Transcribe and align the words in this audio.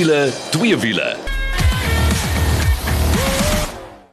wiele, 0.00 0.30
twee 0.50 0.76
wiele. 0.80 1.16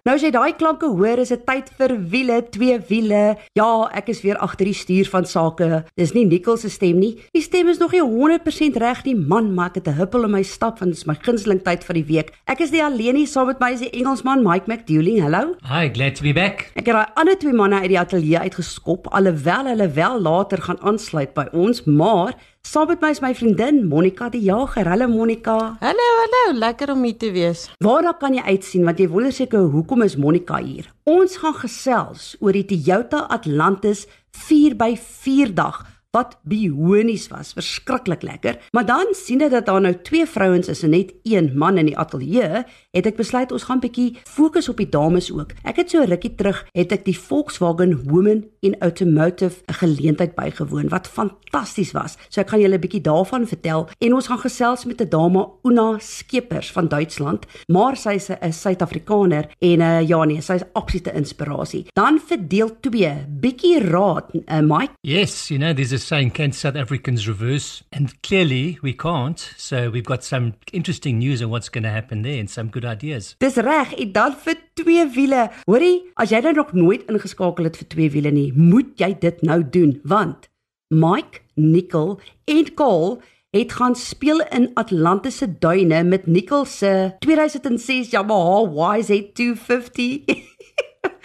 Nou 0.08 0.14
as 0.16 0.24
jy 0.24 0.30
daai 0.32 0.54
klanke 0.56 0.88
hoor, 0.88 1.20
is 1.20 1.32
dit 1.34 1.42
tyd 1.48 1.68
vir 1.80 1.94
wiele, 2.12 2.38
twee 2.52 2.76
wiele. 2.90 3.22
Ja, 3.60 3.68
ek 3.96 4.08
is 4.12 4.22
weer 4.24 4.40
agter 4.44 4.68
die 4.68 4.76
stuur 4.76 5.08
van 5.12 5.28
sake. 5.28 5.82
Dis 6.00 6.14
nie 6.16 6.26
Nikkel 6.28 6.60
se 6.60 6.72
stem 6.72 7.00
nie. 7.00 7.14
Die 7.36 7.44
stem 7.44 7.72
is 7.72 7.80
nog 7.80 7.96
nie 7.96 8.04
100% 8.04 8.80
reg 8.84 9.04
nie, 9.04 9.16
man, 9.16 9.54
maar 9.56 9.72
ek 9.72 9.80
het 9.80 9.88
'n 9.88 10.00
huppel 10.00 10.24
in 10.28 10.32
my 10.32 10.44
stap 10.44 10.80
want 10.80 10.92
dit 10.92 11.00
is 11.00 11.08
my 11.08 11.16
gunsteling 11.16 11.64
tyd 11.64 11.84
van 11.84 11.96
die 11.96 12.08
week. 12.08 12.32
Ek 12.48 12.60
is 12.60 12.72
die 12.72 12.84
alleen 12.84 13.16
hier 13.16 13.28
saam 13.28 13.48
met 13.48 13.60
my 13.60 13.72
is 13.72 13.80
die 13.80 13.92
Engelsman 13.92 14.44
Mike 14.44 14.68
McDouling. 14.68 15.22
Hallo. 15.22 15.56
Hi, 15.64 15.88
glad 15.88 16.16
to 16.16 16.24
be 16.24 16.34
back. 16.34 16.72
Ek 16.76 16.86
het 16.88 16.96
daai 16.96 17.12
ander 17.16 17.38
twee 17.38 17.54
manne 17.54 17.80
uit 17.80 17.90
die 17.90 18.00
ateljee 18.00 18.40
uitgeskop 18.40 19.08
alhoewel 19.08 19.66
hulle 19.66 19.92
wel 19.92 20.22
later 20.22 20.62
gaan 20.62 20.80
aansluit 20.82 21.34
by 21.34 21.48
ons, 21.52 21.84
maar 21.84 22.36
Saam 22.66 22.88
met 22.88 23.02
my 23.02 23.10
is 23.12 23.22
my 23.22 23.34
vriendin 23.34 23.88
Monica 23.88 24.30
die 24.30 24.42
Jager. 24.42 24.88
Hallo 24.90 25.08
Monica. 25.08 25.78
Hallo, 25.80 26.08
hallo, 26.22 26.58
lekker 26.60 26.92
om 26.92 27.04
hier 27.04 27.18
te 27.18 27.32
wees. 27.32 27.68
Waarna 27.84 28.14
kan 28.20 28.36
jy 28.36 28.44
uitsien 28.44 28.86
want 28.88 29.00
jy 29.00 29.08
wonder 29.12 29.32
seker 29.32 29.70
hoekom 29.72 30.04
is 30.06 30.18
Monica 30.18 30.60
hier? 30.62 30.90
Ons 31.08 31.38
gaan 31.42 31.56
gesels 31.62 32.34
oor 32.42 32.58
die 32.58 32.66
Toyota 32.68 33.26
Atlantis 33.34 34.06
4x4 34.48 35.54
dag 35.56 35.84
wat 36.18 36.38
bionies 36.50 37.28
was, 37.34 37.54
verskriklik 37.58 38.26
lekker. 38.26 38.58
Maar 38.76 38.86
dan 38.90 39.14
sien 39.18 39.44
ek 39.46 39.54
dat 39.54 39.70
daar 39.70 39.84
nou 39.84 39.94
twee 40.08 40.26
vrouens 40.26 40.70
is 40.72 40.84
en 40.86 40.96
net 40.96 41.14
een 41.28 41.52
man 41.58 41.78
in 41.78 41.92
die 41.92 41.98
ateljee, 41.98 42.64
het 42.98 43.10
ek 43.10 43.20
besluit 43.20 43.54
ons 43.54 43.68
gaan 43.68 43.82
bietjie 43.84 44.16
fokus 44.26 44.70
op 44.72 44.82
die 44.82 44.90
dames 44.90 45.30
ook. 45.34 45.54
Ek 45.68 45.82
het 45.82 45.94
so 45.94 46.06
rukkie 46.08 46.34
terug 46.40 46.64
het 46.74 46.94
ek 46.96 47.06
die 47.06 47.18
Volkswagen 47.18 47.94
Women 48.08 48.46
in 48.66 48.76
Automotive 48.82 49.62
'n 49.68 49.78
geleentheid 49.84 50.36
bygewoon 50.36 50.90
wat 50.90 51.08
fantasties 51.08 51.92
was. 51.92 52.18
So 52.30 52.42
ek 52.42 52.50
gaan 52.50 52.62
julle 52.62 52.80
bietjie 52.80 53.02
daarvan 53.02 53.48
vertel 53.48 53.88
en 54.00 54.14
ons 54.14 54.28
gaan 54.28 54.40
gesels 54.40 54.86
met 54.86 55.02
'n 55.02 55.10
dame 55.10 55.48
Una 55.64 56.00
Skeepers 56.00 56.72
van 56.72 56.88
Duitsland, 56.88 57.46
maar 57.68 57.96
sy's 57.96 58.30
'n 58.30 58.52
Suid-Afrikaner 58.52 59.50
en 59.60 59.80
uh, 59.80 60.08
ja 60.08 60.24
nee, 60.24 60.42
sy's 60.42 60.64
absolute 60.74 61.14
inspirasie. 61.14 61.86
Dan 61.94 62.20
vir 62.20 62.48
deel 62.48 62.72
2, 62.80 63.26
bietjie 63.40 63.80
raad, 63.80 64.34
uh, 64.34 64.60
Mike. 64.60 64.94
Yes, 65.02 65.48
you 65.50 65.60
know, 65.60 65.74
there's 65.74 65.94
a 65.94 65.98
saying, 66.08 66.32
can 66.32 66.54
South 66.54 66.76
Africans 66.76 67.28
reverse? 67.28 67.84
And 67.92 68.22
clearly 68.24 68.80
we 68.82 68.94
can't. 68.94 69.40
So 69.58 69.90
we've 69.90 70.06
got 70.06 70.24
some 70.24 70.54
interesting 70.72 71.20
news 71.20 71.42
on 71.42 71.50
what's 71.50 71.68
going 71.68 71.84
to 71.84 71.90
happen 71.90 72.22
there 72.22 72.40
and 72.40 72.50
some 72.50 72.70
good 72.70 72.86
ideas. 72.86 73.36
Dis 73.40 73.58
reg, 73.58 73.94
en 74.00 74.12
dan 74.16 74.36
vir 74.44 74.56
twee 74.80 75.04
wiele. 75.16 75.48
Hoorie, 75.68 76.06
as 76.16 76.32
jy 76.32 76.40
nou 76.46 76.54
nog 76.62 76.72
nooit 76.78 77.04
ingeskakel 77.12 77.68
het 77.68 77.80
vir 77.82 77.90
twee 77.92 78.14
wiele 78.16 78.32
nie, 78.32 78.52
moet 78.56 78.96
jy 79.02 79.12
dit 79.20 79.44
nou 79.44 79.60
doen 79.64 79.98
want 80.08 80.48
Mike, 80.88 81.44
Nickel 81.60 82.16
en 82.48 82.72
Cole 82.80 83.18
het 83.56 83.74
gaan 83.74 83.96
speel 83.96 84.40
in 84.56 84.70
Atlantiese 84.80 85.48
duine 85.60 86.04
met 86.04 86.28
Nickel 86.28 86.66
se 86.66 87.16
2006 87.20 88.10
Yamaha 88.16 88.64
YZ250. 88.96 90.24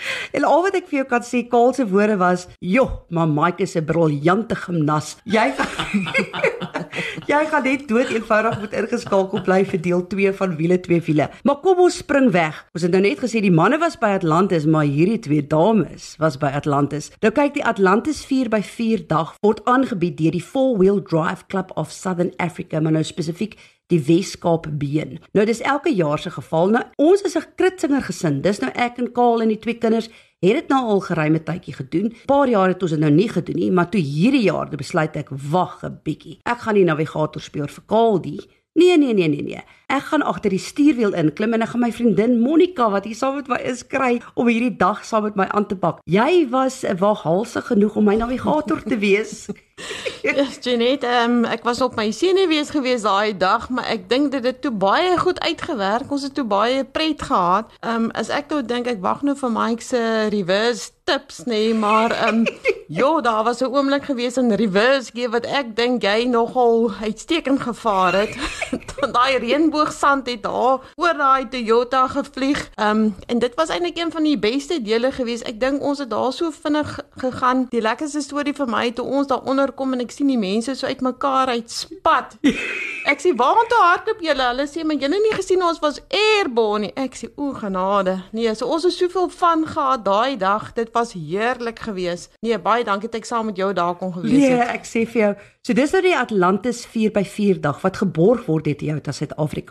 En 0.36 0.44
al 0.44 0.62
wat 0.62 0.74
ek 0.78 0.88
vir 0.90 1.02
jou 1.02 1.08
kan 1.08 1.24
sê, 1.26 1.42
Kaal 1.48 1.74
se 1.74 1.86
woorde 1.88 2.16
was: 2.16 2.46
"Jo, 2.58 3.04
maar 3.08 3.28
Mike 3.28 3.62
is 3.62 3.76
'n 3.76 3.84
briljante 3.84 4.56
gimnas. 4.56 5.16
Jy 5.24 5.52
Jy 7.30 7.40
gaan 7.48 7.62
net 7.64 7.88
dood 7.88 8.10
eenvoudig 8.12 8.58
moet 8.60 8.74
ingeskakel 8.76 9.42
bly 9.46 9.60
vir 9.64 9.80
deel 9.80 10.02
2 10.06 10.32
van 10.36 10.56
wiele 10.56 10.78
twee 10.80 11.00
wiele. 11.00 11.28
Maar 11.42 11.60
kom 11.64 11.80
ons 11.84 11.96
spring 12.02 12.30
weg. 12.34 12.58
Ons 12.76 12.82
het 12.86 12.92
nou 12.92 13.02
net 13.04 13.22
gesê 13.22 13.40
die 13.40 13.52
manne 13.52 13.78
was 13.78 13.96
by 14.00 14.12
Atlantis, 14.18 14.66
maar 14.66 14.84
hierdie 14.84 15.18
twee 15.18 15.46
dames 15.46 16.14
was 16.18 16.36
by 16.36 16.52
Atlantis. 16.52 17.10
Nou 17.24 17.32
kyk 17.32 17.54
die 17.54 17.64
Atlantis 17.64 18.24
4x4 18.28 19.06
dag 19.06 19.34
word 19.40 19.62
aangebied 19.64 20.18
deur 20.18 20.36
die 20.36 20.44
Four 20.44 20.76
Wheel 20.78 21.02
Drive 21.02 21.46
Club 21.48 21.72
of 21.76 21.92
Southern 21.92 22.32
Africa, 22.36 22.80
maar 22.80 22.92
nou 22.92 23.04
spesifiek 23.06 23.56
die 23.92 24.00
Weskaap 24.06 24.66
been. 24.80 25.18
Nou 25.36 25.46
dis 25.46 25.60
elke 25.60 25.92
jaar 25.94 26.18
se 26.18 26.32
geval. 26.32 26.72
Nou 26.72 26.84
ons 26.96 27.22
is 27.22 27.36
'n 27.36 27.52
kritsinger 27.56 28.02
gesin. 28.02 28.40
Dis 28.40 28.60
nou 28.60 28.72
ek 28.74 28.98
en 28.98 29.12
Kaal 29.12 29.42
en 29.42 29.48
die 29.48 29.58
twee 29.58 29.78
kinders 29.78 30.08
het 30.40 30.54
dit 30.58 30.68
nou 30.68 30.86
al 30.86 31.00
geruime 31.00 31.42
tydjie 31.42 31.74
gedoen. 31.74 32.14
Paar 32.26 32.48
jaar 32.48 32.68
het 32.68 32.82
ons 32.82 32.90
dit 32.90 33.00
nou 33.00 33.10
nie 33.10 33.28
gedoen 33.28 33.56
nie, 33.56 33.70
maar 33.70 33.90
toe 33.90 34.00
hierdie 34.00 34.42
jaar 34.42 34.68
besluit 34.68 35.16
ek 35.16 35.28
wag 35.30 35.82
'n 35.84 36.00
bietjie. 36.02 36.38
Ek 36.42 36.58
gaan 36.58 36.74
die 36.74 36.84
navigator 36.84 37.40
speel 37.40 37.68
vir 37.68 37.84
Kaal 37.86 38.20
die. 38.20 38.40
Nee 38.74 38.96
nee 38.98 39.12
nee 39.14 39.28
nee 39.28 39.42
nee. 39.42 39.62
Ek 39.92 40.06
gaan 40.08 40.22
agter 40.24 40.54
die 40.54 40.60
stuurwiel 40.62 41.12
inklim 41.20 41.52
en 41.52 41.64
ek 41.66 41.74
gaan 41.74 41.82
my 41.84 41.90
vriendin 41.92 42.38
Monica 42.40 42.86
wat 42.94 43.04
hier 43.04 43.18
saam 43.18 43.34
met 43.36 43.50
my 43.52 43.58
is 43.60 43.82
kry 43.84 44.14
om 44.40 44.48
hierdie 44.48 44.72
dag 44.80 45.02
saam 45.04 45.26
met 45.26 45.36
my 45.36 45.44
aan 45.52 45.66
te 45.68 45.76
pak. 45.76 45.98
Jy 46.08 46.46
was 46.54 46.80
waghalsig 47.02 47.68
genoeg 47.68 47.98
om 48.00 48.08
my 48.08 48.16
navigator 48.16 48.80
te 48.80 48.96
wees. 49.02 49.34
Yes, 50.22 50.60
Janet, 50.62 51.02
um, 51.02 51.40
ek 51.50 51.64
was 51.66 51.80
op 51.82 51.96
my 51.98 52.04
senuwees 52.14 52.70
gewees 52.70 53.02
daai 53.02 53.32
dag, 53.34 53.64
maar 53.74 53.88
ek 53.90 54.04
dink 54.06 54.30
dit 54.30 54.44
het 54.46 54.60
toe 54.62 54.70
baie 54.70 55.16
goed 55.18 55.40
uitgewerk. 55.42 56.12
Ons 56.12 56.28
het 56.28 56.36
toe 56.36 56.44
baie 56.46 56.84
pret 56.84 57.24
gehad. 57.26 57.72
Ehm 57.80 58.06
um, 58.06 58.10
as 58.14 58.30
ek 58.30 58.52
nou 58.52 58.60
dink 58.62 58.86
ek 58.86 59.02
wag 59.02 59.24
nou 59.26 59.34
vir 59.40 59.50
Mike 59.50 59.82
se 59.82 60.02
reverse 60.30 60.92
tips 61.08 61.42
nee, 61.50 61.74
maar 61.74 62.14
ehm 62.14 62.44
um, 62.44 62.46
ja, 62.86 63.10
daar 63.20 63.42
was 63.44 63.60
'n 63.60 63.74
oomblik 63.74 64.04
gewees 64.04 64.38
in 64.38 64.54
reverse 64.54 65.10
gee 65.14 65.28
wat 65.28 65.46
ek 65.46 65.74
dink 65.76 66.02
jy 66.02 66.28
nogal 66.30 66.92
uitstekend 67.02 67.60
gevaar 67.60 68.14
het. 68.22 68.38
daai 69.16 69.38
reënboogsand 69.82 70.26
het 70.26 70.42
daar 70.42 70.80
oor 70.96 71.16
daai 71.16 71.48
Toyota 71.48 72.06
gevlieg. 72.08 72.70
Ehm 72.74 72.88
um, 72.96 73.14
en 73.26 73.38
dit 73.38 73.54
was 73.54 73.68
eintlik 73.68 73.98
een 73.98 74.10
van 74.10 74.22
die 74.22 74.38
beste 74.38 74.82
dele 74.82 75.12
gewees. 75.12 75.42
Ek 75.42 75.60
dink 75.60 75.82
ons 75.82 75.98
het 75.98 76.10
daar 76.10 76.32
so 76.32 76.50
vinnig 76.50 76.98
gegaan. 77.16 77.66
Die 77.70 77.80
lekkerste 77.80 78.20
storie 78.20 78.54
vir 78.54 78.68
my 78.68 78.90
toe 78.90 79.04
ons 79.04 79.26
daar 79.26 79.42
onder 79.42 79.72
kom 79.72 79.92
en 79.92 80.00
ek 80.00 80.10
sien 80.10 80.26
die 80.26 80.38
mense 80.38 80.74
so 80.74 80.86
uitmekaar 80.86 81.48
uitspat. 81.48 82.36
Ek 83.04 83.20
sê 83.20 83.34
waar 83.36 83.66
toe 83.68 83.78
hardloop 83.80 84.20
julle? 84.20 84.48
Hulle 84.52 84.66
sê 84.66 84.84
maar 84.84 84.96
julle 84.96 85.18
nie 85.18 85.34
gesien 85.34 85.62
ons 85.62 85.80
was 85.82 86.00
airborne 86.08 86.86
nie. 86.86 86.92
Ek 86.96 87.16
sê 87.16 87.30
o 87.36 87.52
genade. 87.52 88.22
Nee, 88.32 88.54
so 88.54 88.66
ons 88.66 88.84
het 88.84 88.92
soveel 88.92 89.28
van 89.28 89.66
gehad 89.66 90.04
daai 90.04 90.36
dag. 90.36 90.72
Dit 90.72 90.92
was 90.92 91.12
heerlik 91.12 91.78
geweest. 91.78 92.30
Nee, 92.40 92.58
baie 92.58 92.84
dankie 92.84 93.10
dat 93.10 93.20
ek 93.20 93.26
saam 93.26 93.46
met 93.50 93.56
jou 93.56 93.72
daar 93.72 93.96
kon 93.98 94.12
gewees 94.12 94.32
het. 94.32 94.58
Nee, 94.58 94.68
ek 94.78 94.86
sê 94.86 95.04
vir 95.06 95.22
jou, 95.22 95.32
so 95.66 95.74
dis 95.74 95.92
nou 95.92 96.02
die 96.02 96.16
Atlantis 96.16 96.86
4x4 96.94 97.60
dag 97.60 97.80
wat 97.82 97.96
geborg 97.96 98.46
word 98.46 98.70
het 98.70 98.80
hier 98.80 98.94
uit 98.94 99.10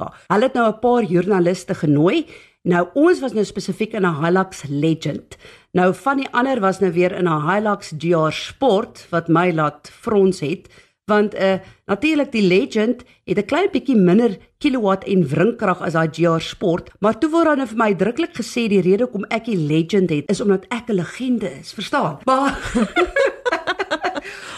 Suid-Afrika. 0.02 0.34
Hulle 0.34 0.44
het 0.44 0.54
nou 0.54 0.68
'n 0.68 0.80
paar 0.80 1.04
joernaliste 1.04 1.76
genooi. 1.76 2.26
Nou 2.64 2.88
ons 2.94 3.20
was 3.20 3.34
nou 3.34 3.46
spesifiek 3.46 3.94
in 3.94 4.06
'n 4.06 4.24
Hilux 4.24 4.64
Legend. 4.70 5.38
Nou 5.74 5.94
van 5.94 6.18
die 6.18 6.30
ander 6.32 6.60
was 6.60 6.80
nou 6.80 6.92
weer 6.92 7.12
in 7.12 7.28
'n 7.28 7.50
Hilux 7.50 7.94
GR 7.98 8.32
Sport 8.32 9.08
wat 9.10 9.28
my 9.28 9.52
laat 9.52 9.90
frons 9.90 10.40
het 10.40 10.68
want 11.06 11.34
uh 11.34 11.60
natuurlik 11.86 12.32
die 12.32 12.48
Legend 12.48 13.04
het 13.26 13.38
'n 13.38 13.46
klein 13.46 13.70
bietjie 13.72 13.96
minder 13.96 14.38
kilowatt 14.58 15.04
en 15.04 15.28
wringkrag 15.28 15.82
as 15.82 15.94
daai 15.94 16.10
GR 16.12 16.40
Sport, 16.40 16.90
maar 17.00 17.18
toe 17.18 17.30
word 17.30 17.46
dan 17.46 17.58
nou 17.58 17.68
vir 17.68 17.78
my 17.78 17.86
uitdruklik 17.86 18.34
gesê 18.34 18.68
die 18.68 18.82
rede 18.82 19.04
hoekom 19.04 19.26
ek 19.30 19.46
die 19.46 19.58
Legend 19.58 20.10
het 20.10 20.30
is 20.30 20.42
omdat 20.42 20.66
ek 20.70 20.90
'n 20.90 20.94
legende 20.94 21.60
is, 21.60 21.74
verstaan? 21.74 22.20
Maar 22.26 22.60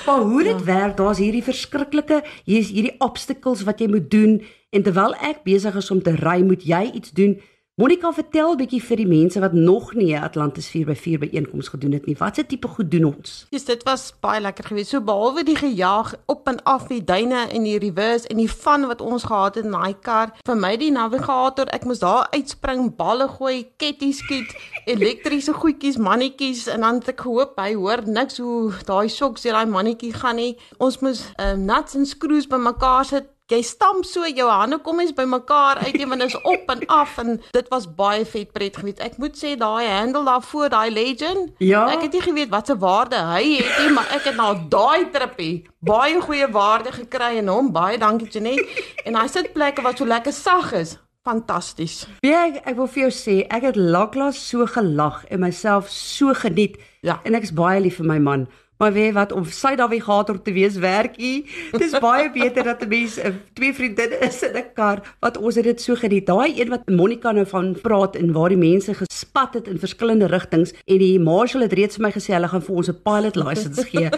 Maar 0.05 0.19
hoe 0.19 0.43
dit 0.43 0.59
ja. 0.59 0.63
werk, 0.63 0.97
daar's 0.97 1.17
hierdie 1.17 1.43
verskriklike, 1.43 2.23
hier's 2.43 2.69
hierdie 2.69 2.95
obstacles 2.97 3.63
wat 3.63 3.79
jy 3.79 3.87
moet 3.87 4.09
doen 4.11 4.41
en 4.73 4.83
terwyl 4.83 5.13
ek 5.21 5.43
besig 5.45 5.75
is 5.79 5.91
om 5.93 6.01
te 6.01 6.15
ry, 6.17 6.41
moet 6.41 6.65
jy 6.65 6.83
iets 6.91 7.13
doen 7.13 7.37
Monica 7.73 8.11
vertel 8.13 8.51
bietjie 8.53 8.77
vir 8.85 8.99
die 9.01 9.07
mense 9.09 9.39
wat 9.41 9.55
nog 9.57 9.95
nie 9.97 10.13
'n 10.13 10.21
Atlantis 10.21 10.67
4x4 10.69 11.17
byeenkoms 11.19 11.67
gedoen 11.73 11.91
het 11.91 12.05
nie. 12.05 12.15
Watse 12.17 12.45
tipe 12.45 12.67
goed 12.67 12.91
doen 12.91 13.03
ons? 13.03 13.47
Dis 13.49 13.65
dit 13.65 13.83
was 13.83 14.13
baie 14.19 14.41
lekker 14.41 14.63
geweest. 14.63 14.89
So 14.89 15.01
behalwe 15.01 15.43
die 15.43 15.55
gejaag 15.55 16.13
op 16.25 16.47
en 16.47 16.63
af 16.63 16.87
die 16.87 17.03
duine 17.03 17.47
en 17.49 17.63
die 17.63 17.79
reverse 17.79 18.27
en 18.27 18.37
die 18.37 18.51
van 18.51 18.85
wat 18.87 19.01
ons 19.01 19.23
gehad 19.23 19.55
het 19.55 19.65
in 19.65 19.71
daai 19.71 19.95
kar. 20.01 20.33
Vir 20.45 20.55
my 20.55 20.77
die 20.77 20.91
navigator, 20.91 21.65
ek 21.65 21.85
moes 21.85 21.99
daar 21.99 22.27
uitspring, 22.29 22.95
balle 22.95 23.27
gooi, 23.27 23.67
ketties 23.77 24.17
skiet, 24.17 24.53
elektriese 24.85 25.53
goedjies, 25.53 25.97
mannetjies 25.97 26.67
en 26.67 26.81
dan 26.81 26.95
het 26.95 27.07
ek 27.07 27.21
gehoop 27.21 27.57
hy 27.57 27.73
hoor 27.73 28.05
niks 28.05 28.37
hoe 28.37 28.73
daai 28.85 29.09
soks 29.09 29.41
deur 29.41 29.53
daai 29.53 29.65
mannetjie 29.65 30.13
gaan 30.13 30.35
nie. 30.35 30.57
Ons 30.77 30.99
moes 30.99 31.25
um, 31.41 31.65
nuts 31.65 31.95
en 31.95 32.05
skroews 32.05 32.47
bymekaar 32.47 33.05
sit 33.05 33.32
jy 33.53 33.61
stamp 33.65 34.07
so 34.07 34.25
jou 34.27 34.47
hande 34.49 34.79
kom 34.83 35.01
eens 35.03 35.13
by 35.15 35.25
mekaar 35.29 35.81
uit 35.85 35.97
jy 35.99 36.07
want 36.09 36.25
is 36.25 36.35
op 36.41 36.71
en 36.73 36.83
af 36.93 37.17
en 37.21 37.37
dit 37.55 37.69
was 37.73 37.87
baie 37.99 38.25
vet 38.25 38.51
pret 38.55 38.77
geweest. 38.79 39.01
Ek 39.03 39.19
moet 39.21 39.37
sê 39.37 39.53
daai 39.59 39.85
handle 39.87 40.23
daar 40.27 40.43
voor 40.49 40.73
daai 40.73 40.89
legend. 40.93 41.53
Ja. 41.63 41.85
Ek 41.93 42.07
het 42.07 42.17
nie 42.17 42.23
geweet 42.25 42.51
wat 42.53 42.71
se 42.71 42.77
waarde 42.79 43.21
hy 43.29 43.43
het 43.59 43.79
nie, 43.83 43.93
maar 43.95 44.09
ek 44.15 44.31
het 44.31 44.39
na 44.39 44.53
daai 44.73 45.09
trippie 45.13 45.53
baie 45.83 46.19
goeie 46.23 46.47
waarde 46.51 46.93
gekry 46.95 47.37
en 47.41 47.51
hom 47.51 47.71
baie 47.75 47.97
dankie 48.01 48.29
Janet. 48.31 48.83
En 49.05 49.17
hy 49.19 49.27
sit 49.31 49.53
plekke 49.53 49.83
wat 49.85 49.99
so 49.99 50.07
lekker 50.09 50.33
sag 50.33 50.71
is. 50.79 50.97
Fantasties. 51.23 52.01
Ja, 52.19 52.41
ek, 52.49 52.57
ek 52.67 52.75
wil 52.75 52.89
vir 52.91 53.05
jou 53.05 53.11
sê, 53.15 53.35
ek 53.47 53.69
het 53.69 53.77
lanklaas 53.79 54.41
so 54.43 54.65
gelag 54.67 55.21
en 55.31 55.39
myself 55.39 55.87
so 55.91 56.35
geniet. 56.35 56.75
Ja. 57.03 57.21
En 57.23 57.37
ek 57.39 57.47
is 57.47 57.53
baie 57.55 57.79
lief 57.79 58.01
vir 58.01 58.09
my 58.09 58.19
man. 58.19 58.43
Maar 58.83 58.93
weet 58.93 59.13
wat 59.15 59.31
om 59.31 59.45
sy 59.47 59.77
navigator 59.79 60.41
te 60.43 60.51
wees 60.51 60.75
werkie. 60.75 61.45
Dis 61.71 61.93
baie 62.03 62.27
beter 62.31 62.65
dat 62.67 62.81
'n 62.83 62.87
mens 62.91 63.15
uh, 63.17 63.31
twee 63.55 63.73
vriendinne 63.73 64.17
is 64.19 64.43
in 64.43 64.57
'n 64.57 64.73
kar 64.75 64.99
wat 65.19 65.37
ons 65.37 65.55
het 65.55 65.63
dit 65.63 65.81
so 65.81 65.95
geniet. 65.95 66.25
Daai 66.25 66.59
een 66.59 66.69
wat 66.69 66.89
Monica 66.89 67.31
nou 67.31 67.45
van 67.45 67.77
praat 67.81 68.15
en 68.15 68.33
waar 68.33 68.49
die 68.49 68.57
mense 68.57 68.93
gespat 68.93 69.53
het 69.53 69.67
in 69.67 69.79
verskillende 69.79 70.25
rigtings 70.25 70.73
en 70.85 70.97
die 70.97 71.19
marshal 71.19 71.61
het 71.61 71.73
reeds 71.73 71.95
vir 71.95 72.03
my 72.03 72.11
gesê 72.11 72.33
hulle 72.33 72.47
gaan 72.47 72.61
vir 72.61 72.75
ons 72.75 72.89
'n 72.89 73.01
pilot 73.03 73.35
license 73.35 73.85
gee. 73.85 74.09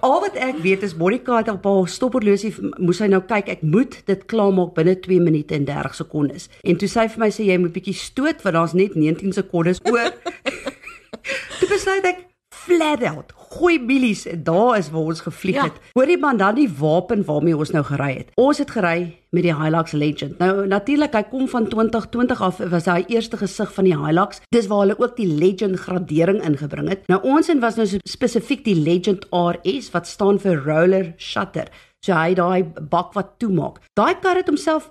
Al 0.00 0.20
wat 0.20 0.36
ek 0.36 0.56
weet 0.62 0.82
is 0.82 0.94
Monica 0.94 1.36
het 1.36 1.48
op 1.48 1.64
haar 1.64 1.88
stopperlosie 1.88 2.54
moes 2.78 2.98
hy 2.98 3.06
nou 3.06 3.22
kyk 3.22 3.48
ek 3.48 3.62
moet 3.62 4.06
dit 4.06 4.26
klaarmaak 4.26 4.74
binne 4.74 5.00
2 5.00 5.20
minute 5.20 5.54
en 5.54 5.64
30 5.64 5.94
sekondes. 5.94 6.48
En 6.62 6.76
toe 6.76 6.88
sê 6.88 7.00
hy 7.00 7.08
vir 7.08 7.20
my 7.20 7.30
sê 7.30 7.42
jy 7.42 7.58
moet 7.58 7.72
bietjie 7.72 7.94
stoot 7.94 8.42
want 8.42 8.54
daar's 8.54 8.72
net 8.72 8.94
19 8.94 9.32
sekondes 9.32 9.80
oor. 9.82 10.14
Toe 11.58 11.68
besluit 11.68 12.04
ek 12.04 12.25
flat 12.66 13.02
out, 13.06 13.32
gooi 13.56 13.78
bilies 13.86 14.24
en 14.26 14.42
daar 14.44 14.78
is 14.78 14.88
waar 14.90 15.02
ons 15.12 15.20
gevlieg 15.20 15.54
Ja. 15.56 15.62
het. 15.68 15.72
Hoorie 15.94 16.18
man, 16.18 16.36
dan 16.36 16.54
die 16.54 16.68
wapen 16.78 17.24
waarmee 17.24 17.56
ons 17.56 17.70
nou 17.70 17.84
gery 17.84 18.14
het. 18.16 18.30
Ons 18.34 18.58
het 18.58 18.70
gery 18.70 19.16
met 19.30 19.42
die 19.42 19.54
Hilux 19.54 19.92
Legend. 19.92 20.38
Nou 20.38 20.66
natuurlik, 20.66 21.12
hy 21.14 21.22
kom 21.30 21.48
van 21.48 21.68
2020 21.68 22.40
af, 22.42 22.58
was 22.70 22.84
hy 22.86 23.04
eerste 23.08 23.36
gesig 23.36 23.72
van 23.74 23.84
die 23.84 23.96
Hilux. 23.96 24.40
Dis 24.50 24.66
waar 24.66 24.80
hulle 24.84 24.98
ook 24.98 25.16
die 25.16 25.26
Legend 25.28 25.78
gradering 25.78 26.42
ingebring 26.42 26.88
het. 26.88 27.06
Nou 27.08 27.20
ons 27.22 27.48
en 27.48 27.60
was 27.60 27.76
nou 27.76 27.86
so 27.86 27.98
spesifiek 28.04 28.64
die 28.64 28.74
Legend 28.76 29.26
RS 29.30 29.90
wat 29.94 30.06
staan 30.06 30.38
vir 30.38 30.62
roller 30.66 31.12
shutter. 31.16 31.68
So 32.04 32.12
hy 32.14 32.34
daai 32.34 32.64
bak 32.90 33.14
wat 33.14 33.38
toemaak. 33.38 33.78
Daai 33.94 34.14
kar 34.20 34.36
het 34.36 34.48
homself 34.48 34.90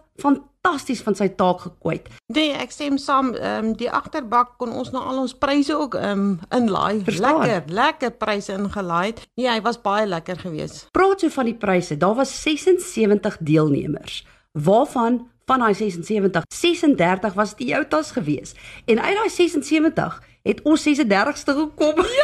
fantasties 0.65 1.01
van 1.05 1.15
sy 1.15 1.27
taak 1.37 1.61
gekwyt. 1.65 2.07
Nee, 2.33 2.53
ek 2.57 2.71
stem 2.73 2.97
saam. 3.01 3.33
Ehm 3.37 3.65
um, 3.65 3.73
die 3.77 3.89
agterbak 3.91 4.55
kon 4.57 4.73
ons 4.73 4.91
nou 4.91 5.03
al 5.03 5.21
ons 5.21 5.35
pryse 5.37 5.73
ook 5.75 5.95
ehm 5.95 6.25
um, 6.25 6.39
inlaai. 6.49 7.03
Verstaan. 7.05 7.41
Lekker, 7.41 7.73
lekker 7.73 8.11
pryse 8.11 8.53
ingelaai. 8.53 9.13
Nee, 9.35 9.49
hy 9.49 9.61
was 9.61 9.77
baie 9.81 10.07
lekker 10.07 10.39
geweest. 10.41 10.87
Praat 10.91 11.21
so 11.21 11.29
van 11.29 11.45
die 11.45 11.55
pryse. 11.55 11.97
Daar 11.97 12.15
was 12.15 12.33
76 12.41 13.37
deelnemers. 13.39 14.25
Waarvan 14.51 15.27
van 15.45 15.59
daai 15.61 15.73
76, 15.77 16.43
36 16.49 17.33
was 17.33 17.53
Toyotas 17.55 18.11
gewees. 18.11 18.55
En 18.85 19.01
uit 19.01 19.15
daai 19.15 19.29
76 19.29 20.21
het 20.43 20.61
ons 20.63 20.87
36ste 20.87 21.53
gekom. 21.53 22.01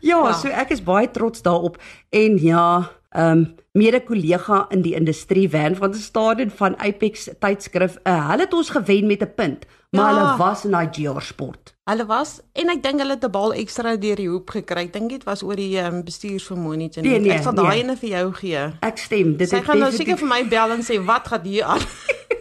ja, 0.00 0.20
Ja. 0.24 0.32
so 0.32 0.48
ek 0.48 0.70
is 0.70 0.82
baie 0.84 1.10
trots 1.10 1.42
daarop 1.42 1.76
en 2.10 2.38
ja, 2.38 2.90
um, 3.16 3.54
mede-kollega 3.72 4.66
in 4.70 4.82
die 4.82 4.94
industrie 4.94 5.48
Van 5.50 5.74
van 5.76 5.90
der 5.90 6.00
Staden 6.00 6.50
van 6.50 6.76
Apex 6.78 7.28
tydskrif, 7.40 7.96
uh, 8.06 8.28
hulle 8.30 8.42
het 8.42 8.54
ons 8.54 8.70
gewen 8.70 9.06
met 9.06 9.22
'n 9.22 9.32
punt, 9.34 9.66
maar 9.90 10.12
Ja. 10.12 10.18
hulle 10.18 10.36
was 10.38 10.64
in 10.64 10.70
daai 10.70 10.88
GR 10.92 11.20
sport. 11.20 11.74
Hulle 11.84 12.06
was 12.06 12.40
en 12.52 12.68
ek 12.68 12.82
dink 12.82 12.98
hulle 13.00 13.12
het 13.14 13.24
'n 13.24 13.30
bal 13.30 13.52
ekstra 13.54 13.96
deur 13.96 14.16
die 14.16 14.28
hoep 14.28 14.50
gekry. 14.50 14.82
Ek 14.84 14.92
dink 14.92 15.10
dit 15.10 15.24
was 15.24 15.42
oor 15.42 15.56
die 15.56 15.76
ehm 15.78 15.94
um, 15.94 16.04
bestuursvermoë 16.04 16.76
nie. 16.76 16.90
Nee, 17.00 17.18
nee, 17.20 17.32
ek 17.32 17.42
sal 17.42 17.54
daai 17.54 17.68
nee. 17.76 17.82
ene 17.82 17.96
vir 17.96 18.08
jou 18.10 18.32
gee. 18.32 18.72
Ek 18.80 18.98
stem, 18.98 19.36
dit 19.36 19.48
Sy 19.48 19.56
het 19.56 19.64
gaan 19.64 19.78
nou 19.78 19.90
definitief- 19.90 20.06
seker 20.18 20.28
vir 20.28 20.28
my 20.28 20.48
bel 20.48 20.70
en 20.70 20.80
sê 20.82 21.04
wat 21.04 21.26
gaan 21.28 21.42
hier 21.44 21.64
aan? 21.64 21.80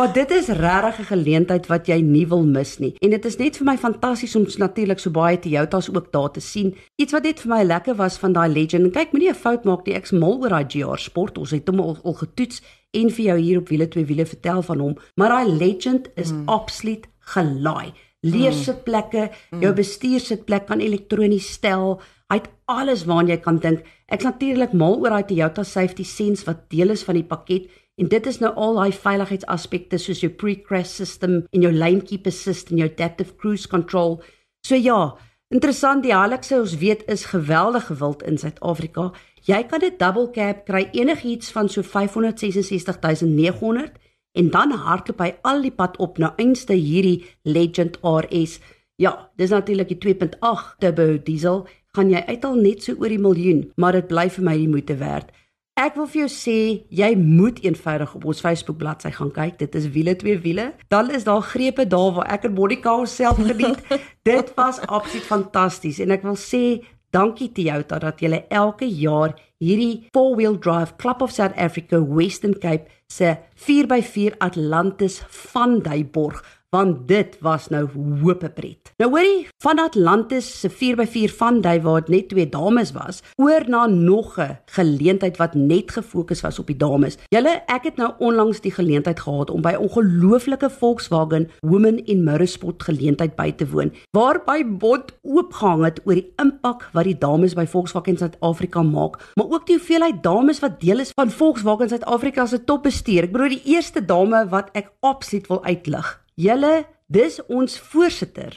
Maar 0.00 0.12
dit 0.12 0.30
is 0.30 0.46
regtig 0.46 0.98
'n 0.98 1.04
geleentheid 1.04 1.66
wat 1.66 1.86
jy 1.86 2.00
nie 2.00 2.28
wil 2.28 2.44
mis 2.44 2.78
nie. 2.78 2.94
En 2.98 3.10
dit 3.10 3.24
is 3.24 3.36
net 3.36 3.56
vir 3.56 3.66
my 3.66 3.76
fantasties 3.78 4.36
om 4.36 4.46
natuurlik 4.56 4.98
so 4.98 5.10
baie 5.10 5.38
Toyotas 5.38 5.94
ook 5.94 6.12
daar 6.12 6.30
te 6.30 6.40
sien. 6.40 6.76
Iets 6.96 7.12
wat 7.12 7.22
net 7.22 7.40
vir 7.40 7.56
my 7.56 7.62
lekker 7.62 7.94
was 7.94 8.18
van 8.18 8.32
daai 8.32 8.48
Legend. 8.52 8.84
En 8.84 8.90
kyk, 8.90 9.12
moenie 9.12 9.30
'n 9.30 9.34
fout 9.34 9.64
maak 9.64 9.86
nie. 9.86 9.94
Ek's 9.94 10.10
mal 10.10 10.40
oor 10.40 10.48
daai 10.48 10.64
GR 10.68 10.96
Sport. 10.96 11.38
Ons 11.38 11.50
het 11.50 11.68
hom 11.68 11.80
al, 11.80 11.98
al 12.02 12.12
getoets 12.12 12.62
en 12.90 13.10
vir 13.10 13.24
jou 13.24 13.38
hier 13.38 13.58
op 13.58 13.68
wiele 13.68 13.88
twee 13.88 14.04
wiele 14.04 14.26
vertel 14.26 14.62
van 14.62 14.78
hom. 14.78 14.96
Maar 15.14 15.28
daai 15.28 15.52
Legend 15.52 16.08
is 16.14 16.32
mm. 16.32 16.48
absoluut 16.48 17.06
gelaai. 17.18 17.92
Leersitplekke, 18.20 19.30
mm. 19.50 19.60
jou 19.60 19.74
bestuursitplek 19.74 20.66
kan 20.66 20.80
elektronies 20.80 21.52
stel. 21.52 22.00
Hy 22.28 22.36
het 22.36 22.48
alles 22.64 23.04
waaraan 23.04 23.28
jy 23.28 23.36
kan 23.36 23.58
dink. 23.58 23.80
Ek's 24.06 24.24
natuurlik 24.24 24.72
mal 24.72 24.98
oor 24.98 25.10
daai 25.10 25.24
Toyota 25.24 25.62
Safety 25.62 26.04
Sense 26.04 26.44
wat 26.44 26.70
deel 26.70 26.90
is 26.90 27.02
van 27.02 27.14
die 27.14 27.24
pakket. 27.24 27.68
En 28.00 28.08
dit 28.08 28.26
is 28.26 28.38
nou 28.40 28.48
al 28.56 28.78
daai 28.78 28.92
veiligheidsaspekte 28.96 29.98
soos 30.00 30.22
jou 30.24 30.30
pre-crash 30.32 30.92
system 31.02 31.42
en 31.52 31.64
jou 31.66 31.72
lane 31.72 32.00
keep 32.08 32.26
assist 32.30 32.70
en 32.72 32.78
jou 32.80 32.88
adaptive 32.88 33.34
cruise 33.36 33.68
control. 33.68 34.22
So 34.64 34.74
ja, 34.74 35.18
interessant 35.52 36.02
die 36.06 36.14
Hilux 36.16 36.52
ons 36.56 36.78
weet 36.80 37.04
is 37.12 37.26
geweldig 37.34 37.90
gewild 37.90 38.24
in 38.24 38.40
Suid-Afrika. 38.40 39.12
Jy 39.44 39.62
kan 39.68 39.84
'n 39.84 39.98
double 39.98 40.30
cab 40.32 40.64
kry 40.64 40.88
enigiets 40.92 41.52
van 41.52 41.68
so 41.68 41.82
566900 41.82 43.92
en 44.32 44.50
dan 44.50 44.72
hardloop 44.72 45.20
hy 45.20 45.34
al 45.42 45.62
die 45.62 45.70
pad 45.70 45.96
op 45.96 46.18
na 46.18 46.34
einste 46.36 46.72
hierdie 46.72 47.24
Legend 47.42 47.98
RS. 48.02 48.60
Ja, 48.96 49.30
dis 49.36 49.50
natuurlik 49.50 49.88
die 49.88 49.98
2.8 49.98 50.78
turbo 50.78 51.18
diesel, 51.24 51.66
gaan 51.92 52.10
jy 52.10 52.24
uithaal 52.26 52.54
net 52.54 52.82
so 52.82 52.92
oor 52.92 53.08
die 53.08 53.18
miljoen, 53.18 53.72
maar 53.76 53.92
dit 53.92 54.08
bly 54.08 54.30
vir 54.30 54.44
my 54.44 54.56
die 54.56 54.68
moeite 54.68 54.96
werd. 54.96 55.30
Ek 55.80 55.94
wil 55.96 56.04
vir 56.12 56.26
jou 56.26 56.28
sê, 56.28 56.54
jy 56.92 57.08
moet 57.16 57.62
eenvoudig 57.64 58.10
op 58.18 58.24
ons 58.28 58.42
Facebook 58.44 58.76
bladsy 58.82 59.08
gaan 59.14 59.30
kyk. 59.32 59.54
Dit 59.62 59.76
is 59.78 59.86
wiele 59.94 60.12
twee 60.20 60.36
wiele. 60.42 60.66
Dan 60.92 61.08
is 61.16 61.24
daar 61.24 61.40
grepe 61.40 61.86
daar 61.88 62.10
waar 62.18 62.28
ek 62.34 62.44
en 62.50 62.52
Monica 62.58 62.92
onsself 63.00 63.40
geniet. 63.48 63.80
Dit 64.28 64.52
was 64.58 64.82
absoluut 64.84 65.24
fantasties 65.24 66.02
en 66.04 66.12
ek 66.12 66.26
wil 66.28 66.36
sê 66.36 66.82
dankie 67.16 67.48
Toyota 67.56 67.96
dat 68.02 68.20
julle 68.20 68.42
elke 68.52 68.90
jaar 68.92 69.32
hierdie 69.56 70.10
four-wheel 70.12 70.58
drive 70.60 70.98
Club 71.00 71.24
of 71.24 71.32
South 71.32 71.56
Africa 71.56 72.02
Western 72.04 72.58
Cape 72.60 72.92
se 73.08 73.38
4x4 73.64 74.36
Atlantis 74.36 75.22
van 75.48 75.80
Duyborg 75.80 76.44
want 76.70 77.08
dit 77.08 77.36
was 77.42 77.68
nou 77.68 77.84
hoop 78.22 78.44
pret. 78.54 78.92
Nou 79.02 79.10
hoorie, 79.10 79.48
van 79.62 79.78
Atlantis 79.82 80.48
se 80.60 80.70
4x4 80.70 81.34
van 81.36 81.60
Duy 81.60 81.80
waar 81.82 82.00
dit 82.00 82.08
net 82.14 82.28
twee 82.30 82.48
dames 82.48 82.92
was, 82.94 83.22
oor 83.36 83.66
na 83.68 83.86
nog 83.86 84.38
'n 84.38 84.58
geleentheid 84.66 85.36
wat 85.36 85.54
net 85.54 85.90
gefokus 85.90 86.40
was 86.40 86.58
op 86.58 86.66
die 86.66 86.76
dames. 86.76 87.18
Julle, 87.28 87.62
ek 87.66 87.84
het 87.84 87.96
nou 87.96 88.12
onlangs 88.18 88.60
die 88.60 88.70
geleentheid 88.70 89.20
gehad 89.20 89.50
om 89.50 89.62
by 89.62 89.74
ongelooflike 89.74 90.70
Volkswagen 90.70 91.50
Women 91.60 92.04
in 92.06 92.24
Motorsport 92.24 92.82
geleentheid 92.82 93.36
by 93.36 93.52
te 93.52 93.68
woon, 93.68 93.92
waarby 94.10 94.64
bond 94.78 95.12
oopgehang 95.22 95.84
het 95.84 96.00
oor 96.04 96.14
die 96.14 96.32
impak 96.36 96.88
wat 96.92 97.04
die 97.04 97.18
dames 97.18 97.54
by 97.54 97.66
Volkswagen 97.66 98.16
Suid-Afrika 98.16 98.82
maak, 98.82 99.32
maar 99.34 99.50
ook 99.50 99.66
die 99.66 99.76
hoeveelheid 99.76 100.22
dames 100.22 100.60
wat 100.60 100.80
deel 100.80 100.98
is 100.98 101.12
van 101.14 101.30
Volkswagen 101.30 101.88
Suid-Afrika 101.88 102.46
se 102.46 102.64
topbestuur. 102.64 103.22
Ek 103.22 103.32
bedoel 103.32 103.48
die 103.48 103.74
eerste 103.74 104.04
dame 104.04 104.48
wat 104.48 104.70
ek 104.72 104.92
absoluut 105.00 105.46
wil 105.46 105.64
uitlig. 105.64 106.20
Julle, 106.40 106.86
dis 107.12 107.36
ons 107.52 107.72
voorsitter 107.90 108.54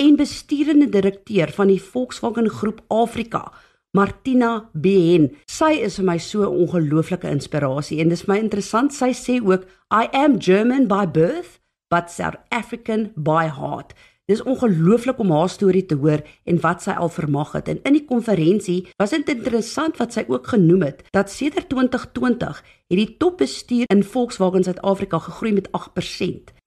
en 0.00 0.14
besturende 0.16 0.86
direkteur 0.88 1.50
van 1.52 1.68
die 1.68 1.80
Volkswagen 1.82 2.48
Groep 2.48 2.78
Afrika, 2.92 3.50
Martina 3.96 4.70
Behen. 4.72 5.28
Sy 5.50 5.72
is 5.84 5.98
vir 6.00 6.06
my 6.06 6.16
so 6.18 6.46
'n 6.46 6.56
ongelooflike 6.64 7.28
inspirasie 7.28 8.00
en 8.00 8.08
dis 8.08 8.26
my 8.26 8.38
interessant. 8.38 8.92
Sy 8.92 9.12
sê 9.12 9.34
ook, 9.44 9.66
"I 9.90 10.08
am 10.12 10.40
German 10.40 10.86
by 10.86 11.04
birth, 11.04 11.60
but 11.90 12.10
South 12.10 12.38
African 12.50 13.12
by 13.16 13.48
heart." 13.48 13.92
Dis 14.26 14.42
ongelooflik 14.42 15.18
om 15.22 15.30
haar 15.30 15.48
storie 15.48 15.86
te 15.86 15.94
hoor 15.94 16.18
en 16.50 16.56
wat 16.60 16.82
sy 16.82 16.90
al 16.98 17.08
vermag 17.14 17.52
het. 17.54 17.68
En 17.70 17.78
in 17.86 17.94
die 17.94 18.04
konferensie 18.08 18.88
was 18.98 19.12
dit 19.14 19.28
interessant 19.30 20.00
wat 20.02 20.16
sy 20.16 20.24
ook 20.26 20.46
genoem 20.50 20.82
het 20.82 21.04
dat 21.14 21.30
sedert 21.30 21.68
2020 21.70 22.58
het 22.90 22.98
die 22.98 23.16
topbestuur 23.22 23.86
in 23.94 24.02
Volkswagen 24.02 24.66
Suid-Afrika 24.66 25.18
gegroei 25.28 25.52
met 25.52 25.70
8%. 25.70 25.70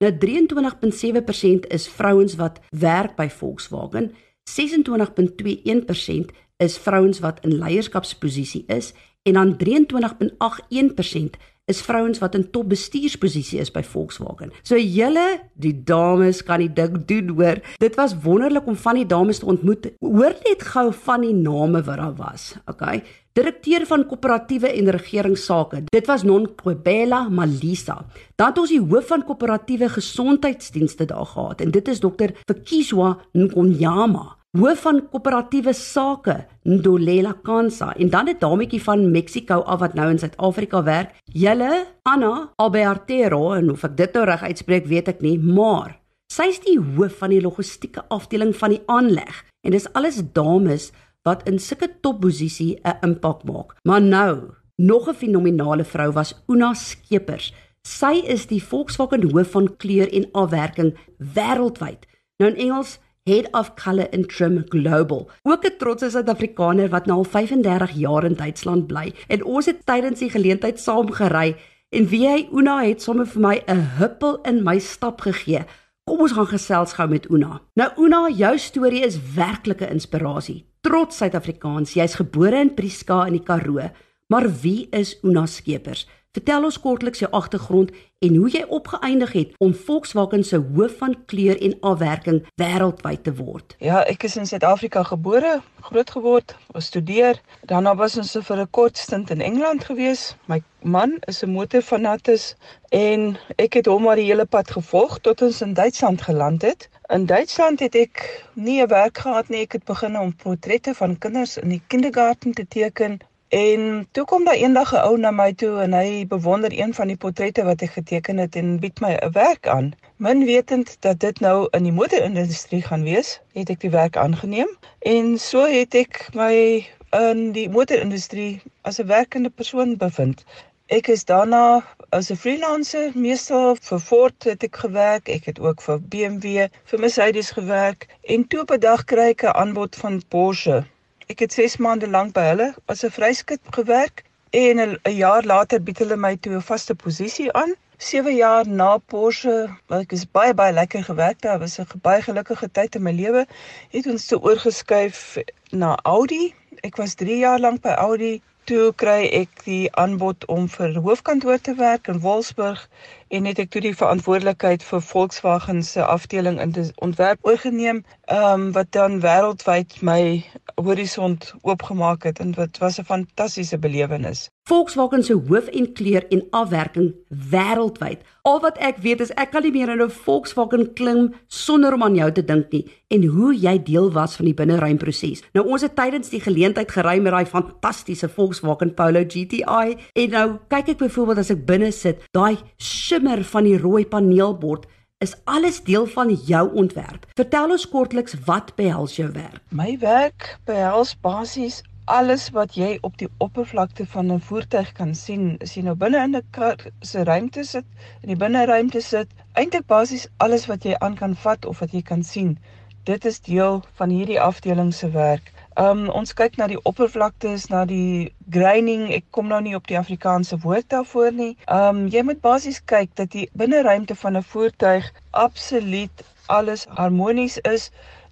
Nou 0.00 0.12
23.7% 0.24 1.68
is 1.68 1.88
vrouens 1.88 2.34
wat 2.40 2.60
werk 2.70 3.16
by 3.20 3.28
Volkswagen, 3.28 4.12
26.21% 4.48 6.32
is 6.64 6.78
vrouens 6.78 7.20
wat 7.20 7.44
in 7.44 7.58
leierskapsposisie 7.60 8.64
is 8.72 8.92
en 9.22 9.32
dan 9.36 9.56
23.81% 9.60 11.36
is 11.70 11.82
vrouens 11.86 12.20
wat 12.22 12.34
in 12.38 12.48
topbestuursposisie 12.52 13.60
is 13.62 13.70
by 13.72 13.82
Volkswagen. 13.86 14.52
So 14.66 14.78
julle, 14.80 15.26
die 15.54 15.74
dames 15.86 16.42
kan 16.46 16.62
die 16.64 16.72
ding 16.74 16.98
doen 17.08 17.32
hoor. 17.38 17.62
Dit 17.82 17.98
was 18.00 18.16
wonderlik 18.24 18.66
om 18.68 18.76
van 18.76 19.00
die 19.00 19.06
dames 19.08 19.40
te 19.40 19.48
ontmoet. 19.50 19.92
Hoor 20.02 20.36
net 20.46 20.64
gou 20.72 20.90
van 21.06 21.26
die 21.26 21.34
name 21.36 21.82
wat 21.86 22.02
daar 22.02 22.16
was. 22.18 22.52
Okay. 22.70 23.02
Direkteur 23.38 23.84
van 23.86 24.02
koöperatiewe 24.10 24.72
en 24.74 24.90
regeringsake. 24.90 25.84
Dit 25.94 26.10
was 26.10 26.26
Nonqobela 26.26 27.28
Malisa. 27.30 28.00
Dan 28.34 28.50
het 28.50 28.58
ons 28.58 28.74
die 28.74 28.82
hoof 28.82 29.06
van 29.12 29.24
koöperatiewe 29.24 29.88
gesondheidsdienste 29.94 31.06
daar 31.06 31.30
gehad 31.30 31.62
en 31.62 31.70
dit 31.70 31.88
is 31.88 32.02
dokter 32.02 32.34
Fikiswa 32.48 33.16
Nkonyama 33.32 34.39
hoof 34.58 34.80
van 34.82 34.96
koöperatiewe 35.12 35.72
sake 35.76 36.34
Ndolela 36.66 37.36
Kansa 37.46 37.92
en 37.94 38.10
dan 38.10 38.28
'n 38.28 38.38
dametjie 38.38 38.82
van 38.82 39.10
Mexiko 39.10 39.62
af 39.62 39.80
wat 39.80 39.94
nou 39.94 40.10
in 40.10 40.18
Suid-Afrika 40.18 40.82
werk. 40.82 41.14
Julle 41.24 41.86
Anna 42.02 42.52
Albertero 42.56 43.52
en 43.52 43.70
of 43.70 43.84
ek 43.84 43.96
dit 43.96 44.12
nou 44.12 44.24
reg 44.24 44.42
uitspreek 44.42 44.86
weet 44.86 45.08
ek 45.08 45.20
nie, 45.20 45.38
maar 45.38 46.00
sy's 46.32 46.58
die 46.60 46.78
hoof 46.78 47.18
van 47.18 47.30
die 47.30 47.40
logistieke 47.40 48.02
afdeling 48.08 48.56
van 48.56 48.70
die 48.70 48.82
aanleg 48.86 49.44
en 49.62 49.70
dis 49.70 49.92
alles 49.92 50.22
dames 50.32 50.92
wat 51.22 51.46
in 51.48 51.58
sulke 51.58 51.88
topposisie 52.00 52.80
'n 52.84 52.98
impak 53.02 53.44
maak. 53.44 53.76
Maar 53.84 54.02
nou, 54.02 54.50
nog 54.76 55.08
'n 55.08 55.14
fenominale 55.14 55.84
vrou 55.84 56.12
was 56.12 56.42
Una 56.48 56.74
Skeepers. 56.74 57.52
Sy 57.82 58.22
is 58.26 58.46
die 58.46 58.62
Volkswagen 58.62 59.30
hoof 59.30 59.50
van 59.50 59.76
kleur 59.76 60.12
en 60.12 60.28
afwerking 60.32 60.96
wêreldwyd. 61.18 62.06
Nou 62.38 62.50
in 62.50 62.56
Engels 62.56 62.98
Head 63.28 63.48
of 63.52 63.74
Color 63.74 64.08
and 64.12 64.28
Trim 64.28 64.64
Global. 64.68 65.30
Ook 65.42 65.64
'n 65.64 65.76
trotse 65.78 66.10
Suid-Afrikaner 66.10 66.88
wat 66.88 67.06
nou 67.06 67.18
al 67.18 67.24
35 67.24 67.90
jaar 67.90 68.24
in 68.24 68.34
Duitsland 68.34 68.86
bly 68.86 69.12
en 69.28 69.44
ons 69.44 69.66
het 69.66 69.86
tydens 69.86 70.18
die 70.18 70.30
geleentheid 70.30 70.80
saam 70.80 71.12
gery 71.12 71.56
en 71.88 72.08
wie 72.08 72.28
hy 72.28 72.48
Una 72.52 72.82
het 72.82 73.02
sommer 73.02 73.26
vir 73.26 73.40
my 73.40 73.62
'n 73.66 73.98
huppel 73.98 74.40
in 74.42 74.62
my 74.64 74.78
stap 74.78 75.20
gegee. 75.20 75.64
Kom 76.04 76.20
ons 76.20 76.32
gaan 76.32 76.46
gesels 76.46 76.92
gou 76.92 77.08
met 77.08 77.30
Una. 77.30 77.60
Nou 77.74 77.90
Una, 77.98 78.28
jou 78.28 78.58
storie 78.58 79.04
is 79.04 79.18
werklike 79.34 79.90
inspirasie. 79.90 80.64
Trots 80.80 81.16
Suid-Afrikaans, 81.16 81.94
jy's 81.94 82.14
gebore 82.14 82.60
in 82.60 82.74
Prieska 82.74 83.26
in 83.26 83.32
die 83.32 83.44
Karoo, 83.44 83.90
maar 84.26 84.48
wie 84.62 84.88
is 84.90 85.18
Una 85.22 85.46
Skeepers? 85.46 86.06
Vertel 86.36 86.62
ons 86.62 86.76
kortliks 86.78 87.18
jou 87.24 87.28
agtergrond 87.34 87.88
en 88.22 88.34
hoe 88.38 88.50
jy 88.54 88.60
opgeëindig 88.76 89.32
het 89.34 89.54
om 89.66 89.72
Volkswagen 89.74 90.44
se 90.46 90.60
hoof 90.76 90.92
van 91.00 91.16
kleur 91.32 91.58
en 91.68 91.72
afwerking 91.90 92.36
wêreldwyd 92.62 93.24
te 93.26 93.32
word. 93.34 93.74
Ja, 93.82 94.04
ek 94.12 94.28
is 94.28 94.36
in 94.38 94.46
Suid-Afrika 94.46 95.02
gebore, 95.08 95.56
grootgeword, 95.88 96.54
gestudeer. 96.76 97.40
Daarna 97.72 97.96
was 97.98 98.14
ons 98.22 98.36
vir 98.46 98.62
'n 98.62 98.70
kort 98.78 99.02
stint 99.02 99.32
in 99.34 99.42
Engeland 99.42 99.88
gewees. 99.90 100.36
My 100.46 100.62
man 100.82 101.18
is 101.26 101.42
'n 101.42 101.50
motorfanaties 101.50 102.54
en 102.90 103.36
ek 103.58 103.74
het 103.74 103.86
hom 103.86 104.02
maar 104.02 104.22
die 104.22 104.30
hele 104.30 104.46
pad 104.46 104.70
gevolg 104.70 105.18
tot 105.18 105.42
ons 105.42 105.60
in 105.62 105.74
Duitsland 105.74 106.22
geland 106.22 106.62
het. 106.62 106.88
In 107.08 107.26
Duitsland 107.26 107.80
het 107.80 107.94
ek 107.94 108.46
nie 108.54 108.78
'n 108.82 108.86
werk 108.86 109.18
gehad 109.18 109.48
nie. 109.48 109.62
Ek 109.62 109.72
het 109.72 109.84
begin 109.84 110.18
om 110.18 110.36
portrette 110.36 110.94
van 110.94 111.18
kinders 111.18 111.58
in 111.58 111.68
die 111.68 111.82
kindergarten 111.88 112.52
te 112.52 112.66
teken 112.68 113.18
En 113.50 114.06
toe 114.10 114.24
kom 114.24 114.44
daar 114.44 114.54
eendag 114.54 114.90
'n 114.94 115.04
ou 115.06 115.16
na 115.18 115.30
my 115.30 115.52
toe 115.52 115.80
en 115.84 115.92
hy 115.92 116.26
bewonder 116.26 116.72
een 116.80 116.92
van 116.94 117.08
die 117.10 117.16
portrette 117.22 117.62
wat 117.68 117.80
ek 117.82 117.90
geteken 117.98 118.38
het 118.38 118.56
en 118.60 118.68
bied 118.78 119.00
my 119.00 119.10
'n 119.14 119.32
werk 119.32 119.66
aan. 119.68 119.88
Min 120.16 120.44
wetend 120.44 120.96
dat 121.06 121.18
dit 121.20 121.40
nou 121.40 121.66
in 121.70 121.82
die 121.82 121.92
modeindustrie 121.92 122.82
gaan 122.82 123.02
wees, 123.02 123.40
het 123.52 123.70
ek 123.74 123.80
die 123.80 123.90
werk 123.90 124.16
aangeneem 124.16 124.70
en 124.98 125.38
so 125.38 125.64
het 125.66 125.94
ek 125.94 126.28
my 126.34 126.86
in 127.22 127.40
die 127.52 127.66
modeindustrie 127.68 128.62
as 128.82 129.00
'n 129.00 129.06
werkende 129.06 129.50
persoon 129.50 129.96
bevind. 129.96 130.44
Ek 130.86 131.08
is 131.08 131.24
daarna 131.24 131.82
as 132.10 132.30
'n 132.30 132.36
freelancer 132.36 133.10
meestal 133.14 133.74
vir 133.80 133.98
Ford 133.98 134.44
het 134.44 134.62
ek 134.62 134.76
gewerk, 134.76 135.28
ek 135.28 135.44
het 135.44 135.58
ook 135.58 135.82
vir 135.82 135.98
BMW, 135.98 136.68
vir 136.84 137.00
Mercedes 137.00 137.50
gewerk 137.50 138.06
en 138.22 138.46
toe 138.46 138.60
op 138.60 138.70
'n 138.70 138.80
dag 138.80 139.04
kry 139.04 139.28
ek 139.34 139.42
'n 139.42 139.58
aanbod 139.58 139.96
van 139.96 140.22
Porsche 140.28 140.84
Ek 141.30 141.38
het 141.44 141.52
6 141.54 141.76
maande 141.78 142.08
lank 142.10 142.32
by 142.34 142.42
hulle 142.48 142.64
as 142.90 143.04
'n 143.06 143.12
vryskut 143.14 143.60
gewerk 143.76 144.24
en 144.60 144.80
'n 144.82 145.14
jaar 145.14 145.44
later 145.46 145.78
bied 145.88 146.00
hulle 146.02 146.16
my 146.16 146.34
toe 146.36 146.56
'n 146.56 146.68
vaste 146.70 146.94
posisie 146.94 147.52
aan. 147.60 147.74
7 147.98 148.34
jaar 148.34 148.66
na 148.66 148.98
Porsche, 148.98 149.68
wat 149.86 150.00
ek 150.00 150.12
is 150.18 150.26
baie 150.38 150.54
baie 150.54 150.72
lekker 150.72 151.04
gewerk 151.04 151.40
daar, 151.46 151.58
was 151.58 151.78
'n 151.78 152.00
baie 152.02 152.22
gelukkige 152.22 152.68
tyd 152.72 152.94
in 152.94 153.02
my 153.02 153.12
lewe. 153.12 153.46
Het 153.90 154.06
ons 154.06 154.26
toe 154.26 154.40
oorgeskuif 154.42 155.38
na 155.70 155.98
Audi. 156.02 156.54
Ek 156.82 156.96
was 156.96 157.14
3 157.14 157.38
jaar 157.38 157.60
lank 157.60 157.80
by 157.82 157.94
Audi. 158.08 158.42
Toe 158.64 158.92
kry 158.94 159.26
ek 159.32 159.64
die 159.64 159.92
aanbod 159.92 160.44
om 160.46 160.68
vir 160.68 160.92
hoofkantoor 160.94 161.60
te 161.60 161.74
werk 161.74 162.08
in 162.08 162.20
Wolfsburg 162.20 162.88
en 163.28 163.44
het 163.44 163.58
ek 163.58 163.70
toe 163.70 163.80
die 163.80 163.96
verantwoordelikheid 163.96 164.82
vir 164.82 165.00
Volkswagen 165.00 165.82
se 165.82 166.04
afdeling 166.04 166.60
in 166.60 166.74
ontwerp 166.96 167.38
oorgeneem, 167.42 168.04
ehm 168.24 168.52
um, 168.52 168.72
wat 168.72 168.92
dan 168.92 169.20
wêreldwyd 169.20 170.02
my 170.02 170.44
horisont 170.82 171.54
oopgemaak 171.62 172.22
het 172.28 172.38
en 172.38 172.50
dit 172.52 172.78
was 172.78 172.98
'n 172.98 173.04
fantastiese 173.04 173.78
belewenis. 173.78 174.48
Volkswagen 174.68 175.22
se 175.24 175.34
hoof 175.34 175.66
en 175.66 175.92
kleur 175.92 176.26
en 176.28 176.46
afwerking 176.50 177.14
wêreldwyd. 177.50 178.20
Al 178.42 178.60
wat 178.60 178.78
ek 178.78 178.96
weet 179.02 179.20
is 179.20 179.32
ek 179.34 179.50
kan 179.50 179.62
nie 179.62 179.72
meer 179.72 179.88
in 179.88 180.02
'n 180.02 180.10
Volkswagen 180.10 180.92
klim 180.94 181.34
sonder 181.46 181.94
om 181.94 182.02
aan 182.02 182.14
jou 182.14 182.32
te 182.32 182.44
dink 182.44 182.72
nie 182.72 182.86
en 183.08 183.24
hoe 183.24 183.54
jy 183.54 183.82
deel 183.82 184.12
was 184.12 184.36
van 184.36 184.44
die 184.44 184.54
binneruimproses. 184.54 185.42
Nou 185.52 185.66
ons 185.66 185.82
het 185.82 185.96
tydens 185.96 186.28
die 186.28 186.40
geleentheid 186.40 186.90
gery 186.90 187.18
met 187.18 187.32
daai 187.32 187.46
fantastiese 187.46 188.28
Volkswagen 188.28 188.94
Polo 188.94 189.24
GTI 189.24 189.96
en 190.12 190.30
nou 190.30 190.58
kyk 190.68 190.88
ek 190.88 190.98
byvoorbeeld 190.98 191.38
as 191.38 191.50
ek 191.50 191.66
binne 191.66 191.92
sit, 191.92 192.22
daai 192.30 192.56
shimmer 192.76 193.44
van 193.44 193.64
die 193.64 193.78
rooi 193.78 194.06
paneelbord 194.06 194.86
is 195.20 195.36
alles 195.44 195.82
deel 195.84 196.06
van 196.06 196.32
jou 196.32 196.74
ontwerp. 196.74 197.26
Vertel 197.36 197.70
ons 197.74 197.82
kortliks 197.92 198.34
wat 198.46 198.70
behels 198.78 199.18
jou 199.18 199.26
werk? 199.34 199.58
My 199.68 199.98
werk 200.00 200.46
behels 200.64 201.10
basies 201.26 201.82
alles 202.08 202.46
wat 202.56 202.78
jy 202.80 202.94
op 203.04 203.18
die 203.20 203.28
oppervlakte 203.44 204.06
van 204.14 204.32
'n 204.32 204.40
voertuig 204.46 204.92
kan 204.96 205.12
sien. 205.14 205.58
As 205.60 205.74
jy 205.76 205.82
nou 205.82 205.94
binne 205.94 206.24
in 206.24 206.36
'n 206.36 206.46
kar 206.50 206.76
se 207.02 207.24
ruimte 207.24 207.64
sit, 207.64 207.84
in 208.22 208.32
die 208.32 208.40
binneruimte 208.44 209.00
sit, 209.00 209.28
eintlik 209.52 209.86
basies 209.86 210.26
alles 210.36 210.66
wat 210.66 210.84
jy 210.84 210.96
aan 210.98 211.14
kan 211.14 211.36
vat 211.36 211.64
of 211.64 211.78
wat 211.80 211.92
jy 211.92 212.02
kan 212.02 212.22
sien. 212.22 212.58
Dit 213.04 213.24
is 213.24 213.40
deel 213.40 213.84
van 213.92 214.10
hierdie 214.10 214.40
afdeling 214.40 214.94
se 214.94 215.10
werk. 215.10 215.52
Um 215.78 216.08
ons 216.08 216.32
kyk 216.34 216.56
na 216.58 216.66
die 216.66 216.80
oppervlaktes, 216.82 217.68
na 217.70 217.84
die 217.84 218.32
graining. 218.50 219.12
Ek 219.14 219.24
kom 219.30 219.46
nou 219.48 219.60
nie 219.62 219.76
op 219.76 219.86
die 219.86 219.98
Afrikaanse 219.98 220.58
woord 220.64 220.88
daarvoor 220.90 221.32
nie. 221.32 221.56
Um 221.70 222.08
jy 222.10 222.22
moet 222.26 222.40
basies 222.42 222.80
kyk 222.84 223.14
dat 223.14 223.30
die 223.30 223.48
binneruimte 223.54 224.14
van 224.14 224.36
'n 224.36 224.42
voertuig 224.42 225.12
absoluut 225.30 226.24
alles 226.48 226.86
harmonies 226.98 227.58
is, 227.58 227.90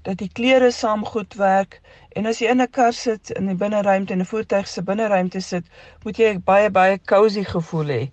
dat 0.08 0.18
die 0.24 0.30
kleure 0.32 0.70
saam 0.72 1.04
goed 1.04 1.34
werk. 1.36 1.80
En 2.16 2.26
as 2.26 2.38
jy 2.40 2.48
in 2.48 2.62
'n 2.64 2.70
kar 2.76 2.92
sit 2.96 3.30
in 3.30 3.46
die 3.46 3.60
binneruimte 3.62 4.12
en 4.12 4.20
'n 4.24 4.30
voertuig 4.32 4.68
se 4.68 4.82
binneruimte 4.82 5.40
sit, 5.40 5.64
moet 6.04 6.16
jy 6.16 6.38
baie 6.50 6.70
baie 6.70 6.98
cosy 7.12 7.44
gevoel 7.44 7.88
hê. 7.96 8.04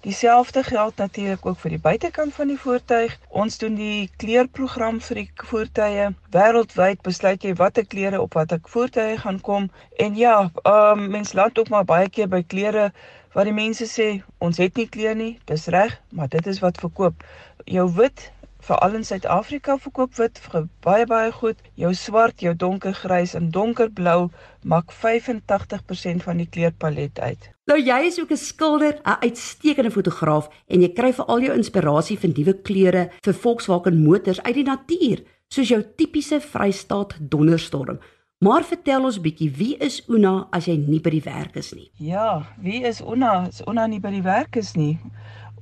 Dieselfde 0.00 0.62
geld 0.62 0.96
natuurlik 0.96 1.46
ook 1.46 1.58
vir 1.58 1.70
die 1.70 1.80
buitekant 1.86 2.34
van 2.34 2.48
die 2.48 2.58
voertuig. 2.58 3.18
Ons 3.28 3.58
doen 3.58 3.74
die 3.74 4.10
kleurprogram 4.16 5.00
vir 5.00 5.14
die 5.14 5.30
voertuie. 5.50 6.06
Wêreldwyd 6.36 7.02
besluit 7.02 7.42
jy 7.42 7.54
watter 7.54 7.86
kleure 7.86 8.20
op 8.20 8.34
watter 8.34 8.60
voertuie 8.62 9.18
gaan 9.18 9.40
kom. 9.40 9.70
En 9.96 10.16
ja, 10.16 10.50
ehm 10.62 10.98
um, 10.98 11.10
mens 11.10 11.32
land 11.32 11.58
ook 11.58 11.68
maar 11.68 11.84
baie 11.84 12.08
keer 12.08 12.28
by 12.28 12.42
kleure 12.42 12.92
waar 13.32 13.44
die 13.44 13.58
mense 13.64 13.86
sê 13.86 14.22
ons 14.38 14.56
het 14.56 14.76
nie 14.76 14.88
kleure 14.88 15.14
nie. 15.14 15.38
Dis 15.44 15.66
reg, 15.66 16.00
maar 16.08 16.28
dit 16.28 16.46
is 16.46 16.60
wat 16.60 16.78
verkoop. 16.78 17.24
Jou 17.64 17.92
wit 17.94 18.30
veral 18.68 18.98
in 18.98 19.04
Suid-Afrika 19.04 19.78
verkoop 19.80 20.16
wit 20.18 20.40
baie 20.84 21.06
baie 21.08 21.30
goed. 21.32 21.60
Jou 21.80 21.92
swart, 21.96 22.42
jou 22.44 22.54
donkergrys 22.54 23.34
en 23.38 23.48
donkerblou 23.54 24.28
maak 24.68 24.92
85% 24.92 26.26
van 26.26 26.42
die 26.42 26.48
kleurpalet 26.52 27.20
uit. 27.20 27.48
Nou 27.68 27.78
jy 27.80 27.98
is 28.08 28.20
ook 28.20 28.32
'n 28.32 28.36
skilder, 28.36 29.00
'n 29.04 29.20
uitstekende 29.24 29.90
fotograaf 29.90 30.48
en 30.68 30.80
jy 30.80 30.92
kry 30.92 31.12
veral 31.12 31.40
jou 31.40 31.54
inspirasie 31.56 32.18
van 32.18 32.34
nuwe 32.36 32.54
kleure 32.62 33.10
vir 33.24 33.34
Volkswagen 33.34 34.02
motors 34.04 34.42
uit 34.42 34.54
die 34.54 34.64
natuur, 34.64 35.24
soos 35.48 35.68
jou 35.68 35.82
tipiese 35.96 36.40
Vrystaat 36.40 37.16
donderstorm. 37.20 37.98
Maar 38.38 38.64
vertel 38.64 39.04
ons 39.04 39.20
bietjie, 39.20 39.50
wie 39.50 39.76
is 39.76 40.02
Una 40.08 40.46
as 40.50 40.66
jy 40.66 40.76
nie 40.76 41.00
by 41.00 41.10
die 41.10 41.22
werk 41.24 41.56
is 41.56 41.72
nie? 41.74 41.90
Ja, 41.98 42.46
wie 42.62 42.84
is 42.86 43.00
Una 43.00 43.46
as 43.48 43.62
Una 43.66 43.86
nie 43.86 44.00
by 44.00 44.10
die 44.10 44.22
werk 44.22 44.56
is 44.56 44.74
nie? 44.76 44.98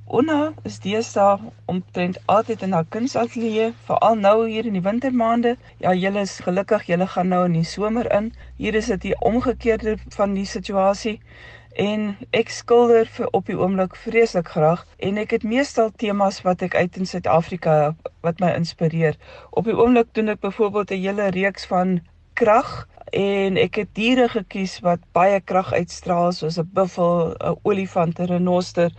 Onna 0.09 0.53
is 0.63 0.77
deesdae 0.79 1.49
omtrent 1.67 2.17
altyd 2.31 2.61
in 2.63 2.71
haar 2.71 2.85
kunsatelier, 2.95 3.73
veral 3.89 4.15
nou 4.15 4.35
hier 4.47 4.69
in 4.69 4.77
die 4.77 4.83
wintermaande. 4.85 5.57
Ja, 5.83 5.91
julle 5.93 6.23
is 6.23 6.37
gelukkig, 6.45 6.85
julle 6.87 7.07
gaan 7.11 7.27
nou 7.27 7.41
in 7.49 7.57
die 7.57 7.67
somer 7.67 8.07
in. 8.15 8.29
Hier 8.55 8.77
is 8.79 8.87
dit 8.87 9.01
die 9.09 9.17
omgekeerde 9.19 9.97
van 10.15 10.37
die 10.37 10.47
situasie. 10.47 11.17
En 11.75 12.07
ek 12.31 12.55
skilder 12.55 13.11
vir 13.17 13.27
op 13.35 13.51
die 13.51 13.59
oomblik 13.59 13.99
vreeslik 13.99 14.55
graag 14.55 14.87
en 15.03 15.19
ek 15.19 15.35
het 15.35 15.43
meestal 15.43 15.91
temas 15.91 16.39
wat 16.47 16.63
ek 16.63 16.79
uit 16.79 17.03
in 17.03 17.11
Suid-Afrika 17.11 17.75
wat 18.23 18.39
my 18.39 18.55
inspireer. 18.55 19.19
Op 19.51 19.67
die 19.67 19.75
oomblik 19.75 20.15
doen 20.15 20.31
ek 20.31 20.39
byvoorbeeld 20.47 20.95
'n 20.95 21.03
hele 21.03 21.31
reeks 21.35 21.67
van 21.67 21.99
krag 22.33 22.87
en 23.11 23.57
ek 23.59 23.75
het 23.75 23.95
diere 23.95 24.29
gekies 24.29 24.79
wat 24.79 25.03
baie 25.11 25.39
krag 25.41 25.73
uitstraal 25.73 26.31
soos 26.31 26.57
'n 26.59 26.69
buffel, 26.73 27.35
'n 27.39 27.59
olifant, 27.63 28.19
'n 28.19 28.31
renoster 28.31 28.91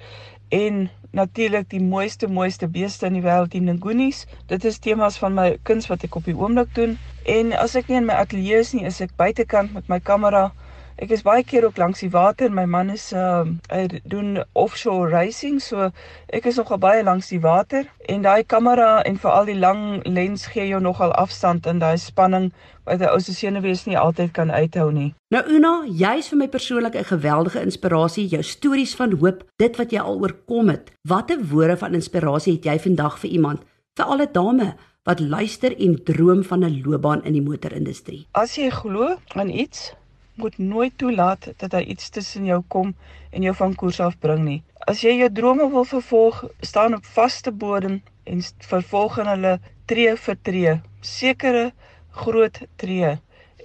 en 0.48 0.88
natuurlik 1.10 1.70
die 1.70 1.80
mooiste 1.80 2.28
mooiste 2.28 2.68
beeste 2.68 3.06
in 3.06 3.16
die 3.18 3.22
wêreld 3.24 3.52
die 3.52 3.60
ngonies. 3.60 4.26
Dit 4.46 4.64
is 4.64 4.78
temas 4.78 5.18
van 5.18 5.34
my 5.34 5.58
kuns 5.62 5.88
wat 5.88 6.04
ek 6.04 6.16
op 6.20 6.24
die 6.24 6.36
oomblik 6.36 6.74
doen. 6.74 6.98
En 7.24 7.52
as 7.52 7.74
ek 7.74 7.88
nie 7.88 7.96
in 8.00 8.08
my 8.08 8.16
ateljee 8.22 8.60
is 8.64 8.72
nie, 8.72 8.84
is 8.84 9.00
ek 9.00 9.16
buitekant 9.16 9.72
met 9.72 9.88
my 9.88 10.00
kamera 10.00 10.50
Ek 10.98 11.12
is 11.14 11.20
baie 11.22 11.44
keer 11.46 11.62
ook 11.62 11.76
langs 11.78 12.00
die 12.02 12.10
water. 12.10 12.50
My 12.50 12.64
man 12.66 12.88
is 12.90 13.12
uh 13.14 13.46
hy 13.70 13.84
doen 14.10 14.40
offshore 14.58 15.06
racing, 15.12 15.60
so 15.62 15.92
ek 16.34 16.48
is 16.50 16.56
nogal 16.58 16.80
baie 16.82 17.04
langs 17.06 17.28
die 17.30 17.38
water 17.38 17.84
en 18.10 18.24
daai 18.24 18.42
kamera 18.42 19.04
en 19.06 19.20
veral 19.22 19.46
die 19.46 19.54
lang 19.54 20.02
lens 20.10 20.48
gee 20.50 20.66
jou 20.66 20.80
nogal 20.82 21.14
afstand 21.14 21.68
in 21.70 21.78
daai 21.78 21.94
spanning 22.02 22.48
wat 22.82 22.98
'n 22.98 23.12
ou 23.12 23.20
se 23.22 23.32
senuwees 23.32 23.84
nie 23.86 23.98
altyd 23.98 24.32
kan 24.34 24.50
uithou 24.50 24.90
nie. 24.90 25.14
Nou 25.30 25.44
Una, 25.46 25.86
jy's 25.86 26.32
vir 26.32 26.38
my 26.38 26.48
persoonlik 26.48 26.98
'n 26.98 27.10
geweldige 27.14 27.62
inspirasie. 27.62 28.26
Jou 28.26 28.42
stories 28.42 28.96
van 28.96 29.12
hoop, 29.12 29.46
dit 29.56 29.76
wat 29.76 29.92
jy 29.92 30.00
al 30.00 30.18
oorkom 30.18 30.68
het. 30.68 30.90
Watter 31.08 31.38
woorde 31.38 31.76
van 31.76 31.94
inspirasie 31.94 32.54
het 32.54 32.64
jy 32.64 32.78
vandag 32.78 33.18
vir 33.18 33.30
iemand, 33.30 33.62
vir 33.94 34.06
alle 34.06 34.26
dame 34.32 34.74
wat 35.04 35.20
luister 35.20 35.70
en 35.78 35.94
droom 36.04 36.42
van 36.42 36.64
'n 36.64 36.82
loopbaan 36.82 37.24
in 37.24 37.32
die 37.32 37.42
motorindustrie? 37.42 38.26
As 38.32 38.56
jy 38.56 38.70
glo 38.70 39.16
aan 39.36 39.48
iets, 39.48 39.94
moet 40.38 40.58
nooit 40.58 40.94
toelaat 40.98 41.50
dat 41.56 41.70
daar 41.70 41.82
iets 41.82 42.08
tussen 42.14 42.44
jou 42.44 42.62
kom 42.68 42.94
en 43.30 43.42
jou 43.42 43.54
van 43.54 43.74
koers 43.74 44.00
af 44.00 44.18
bring 44.18 44.44
nie. 44.44 44.62
As 44.90 45.02
jy 45.04 45.18
jou 45.18 45.30
drome 45.32 45.70
wil 45.70 45.84
vervolg, 45.84 46.44
staan 46.60 46.94
op 46.94 47.04
vaste 47.04 47.52
bodem 47.52 48.00
en 48.24 48.42
vervolg 48.70 49.18
hulle 49.20 49.58
tree 49.90 50.14
vir 50.16 50.38
tree, 50.42 50.76
sekere 51.00 51.70
groot 52.22 52.62
tree 52.76 53.16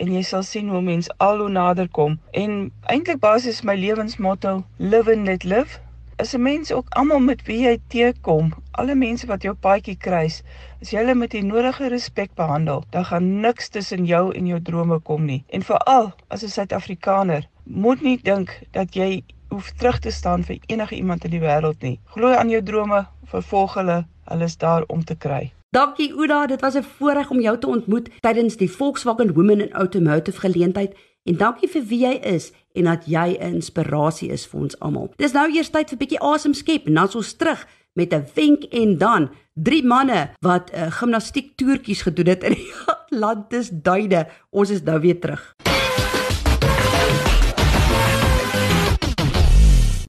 en 0.02 0.12
jy 0.16 0.24
sal 0.26 0.44
sien 0.48 0.70
hoe 0.74 0.82
mens 0.82 1.10
al 1.24 1.44
hoe 1.44 1.52
nader 1.54 1.90
kom. 1.98 2.18
En 2.32 2.72
eintlik 2.90 3.22
basies 3.24 3.62
my 3.68 3.76
lewensmotto, 3.78 4.64
live 4.78 5.12
and 5.14 5.28
let 5.30 5.44
live. 5.44 5.80
As 6.16 6.34
'n 6.34 6.42
mens 6.42 6.72
ook 6.72 6.90
almal 6.90 7.20
met 7.20 7.42
wie 7.46 7.60
jy 7.66 7.78
teekom, 7.88 8.54
alle 8.72 8.96
mense 8.96 9.28
wat 9.28 9.42
jou 9.42 9.54
paadjie 9.56 9.98
kruis, 9.98 10.44
as 10.82 10.92
jy 10.92 11.00
hulle 11.00 11.16
met 11.16 11.32
die 11.32 11.44
nodige 11.44 11.88
respek 11.88 12.34
behandel, 12.36 12.84
dan 12.90 13.06
gaan 13.06 13.40
niks 13.40 13.70
tussen 13.70 14.06
jou 14.06 14.36
en 14.36 14.46
jou 14.48 14.62
drome 14.62 15.00
kom 15.00 15.26
nie. 15.26 15.44
En 15.50 15.62
veral 15.62 16.14
as 16.28 16.44
'n 16.44 16.48
Suid-Afrikaner, 16.48 17.50
moet 17.64 18.02
nie 18.02 18.20
dink 18.22 18.62
dat 18.72 18.94
jy 18.94 19.24
hoef 19.50 19.72
terug 19.72 20.00
te 20.00 20.12
staan 20.12 20.44
vir 20.44 20.58
enige 20.66 20.96
iemand 20.96 21.24
in 21.24 21.32
die 21.32 21.42
wêreld 21.42 21.82
nie. 21.82 22.00
Glo 22.06 22.34
aan 22.34 22.50
jou 22.50 22.64
drome, 22.64 23.08
vervolg 23.26 23.74
hulle, 23.74 24.06
hulle 24.24 24.44
is 24.44 24.58
daar 24.58 24.84
om 24.88 25.04
te 25.04 25.16
kry. 25.16 25.52
Dankie 25.70 26.14
Uda, 26.14 26.46
dit 26.46 26.62
was 26.62 26.76
'n 26.76 26.84
voorreg 26.84 27.30
om 27.30 27.40
jou 27.42 27.58
te 27.58 27.68
ontmoet 27.68 28.10
tydens 28.20 28.58
die 28.58 28.72
Volkswagen 28.72 29.34
Women 29.34 29.62
in 29.62 29.72
Automotive 29.72 30.40
geleentheid 30.40 30.96
en 31.24 31.38
dankie 31.38 31.70
vir 31.70 31.86
wie 31.88 32.02
jy 32.06 32.14
is 32.36 32.52
en 32.76 32.90
dat 32.90 33.06
jy 33.06 33.38
'n 33.40 33.56
inspirasie 33.56 34.32
is 34.32 34.46
vir 34.46 34.60
ons 34.62 34.80
almal. 34.80 35.14
Dis 35.18 35.34
nou 35.34 35.48
eers 35.52 35.70
tyd 35.70 35.90
vir 35.90 35.96
'n 35.96 36.04
bietjie 36.04 36.22
asem 36.22 36.54
skep 36.54 36.88
en 36.88 36.94
dan 36.94 37.16
ons 37.16 37.34
terug 37.34 37.68
met 37.94 38.14
'n 38.14 38.26
wenk 38.36 38.64
en 38.64 38.98
dan 38.98 39.30
drie 39.54 39.84
manne 39.84 40.30
wat 40.42 40.72
'n 40.72 40.76
uh, 40.76 40.92
gimnastiek 40.92 41.56
toertjies 41.56 42.02
gedoen 42.02 42.28
het 42.28 42.44
in 42.44 42.54
die 42.54 42.74
Atlantis 42.96 43.70
duide. 43.72 44.28
Ons 44.50 44.70
is 44.70 44.84
nou 44.84 45.00
weer 45.00 45.20
terug. 45.20 45.56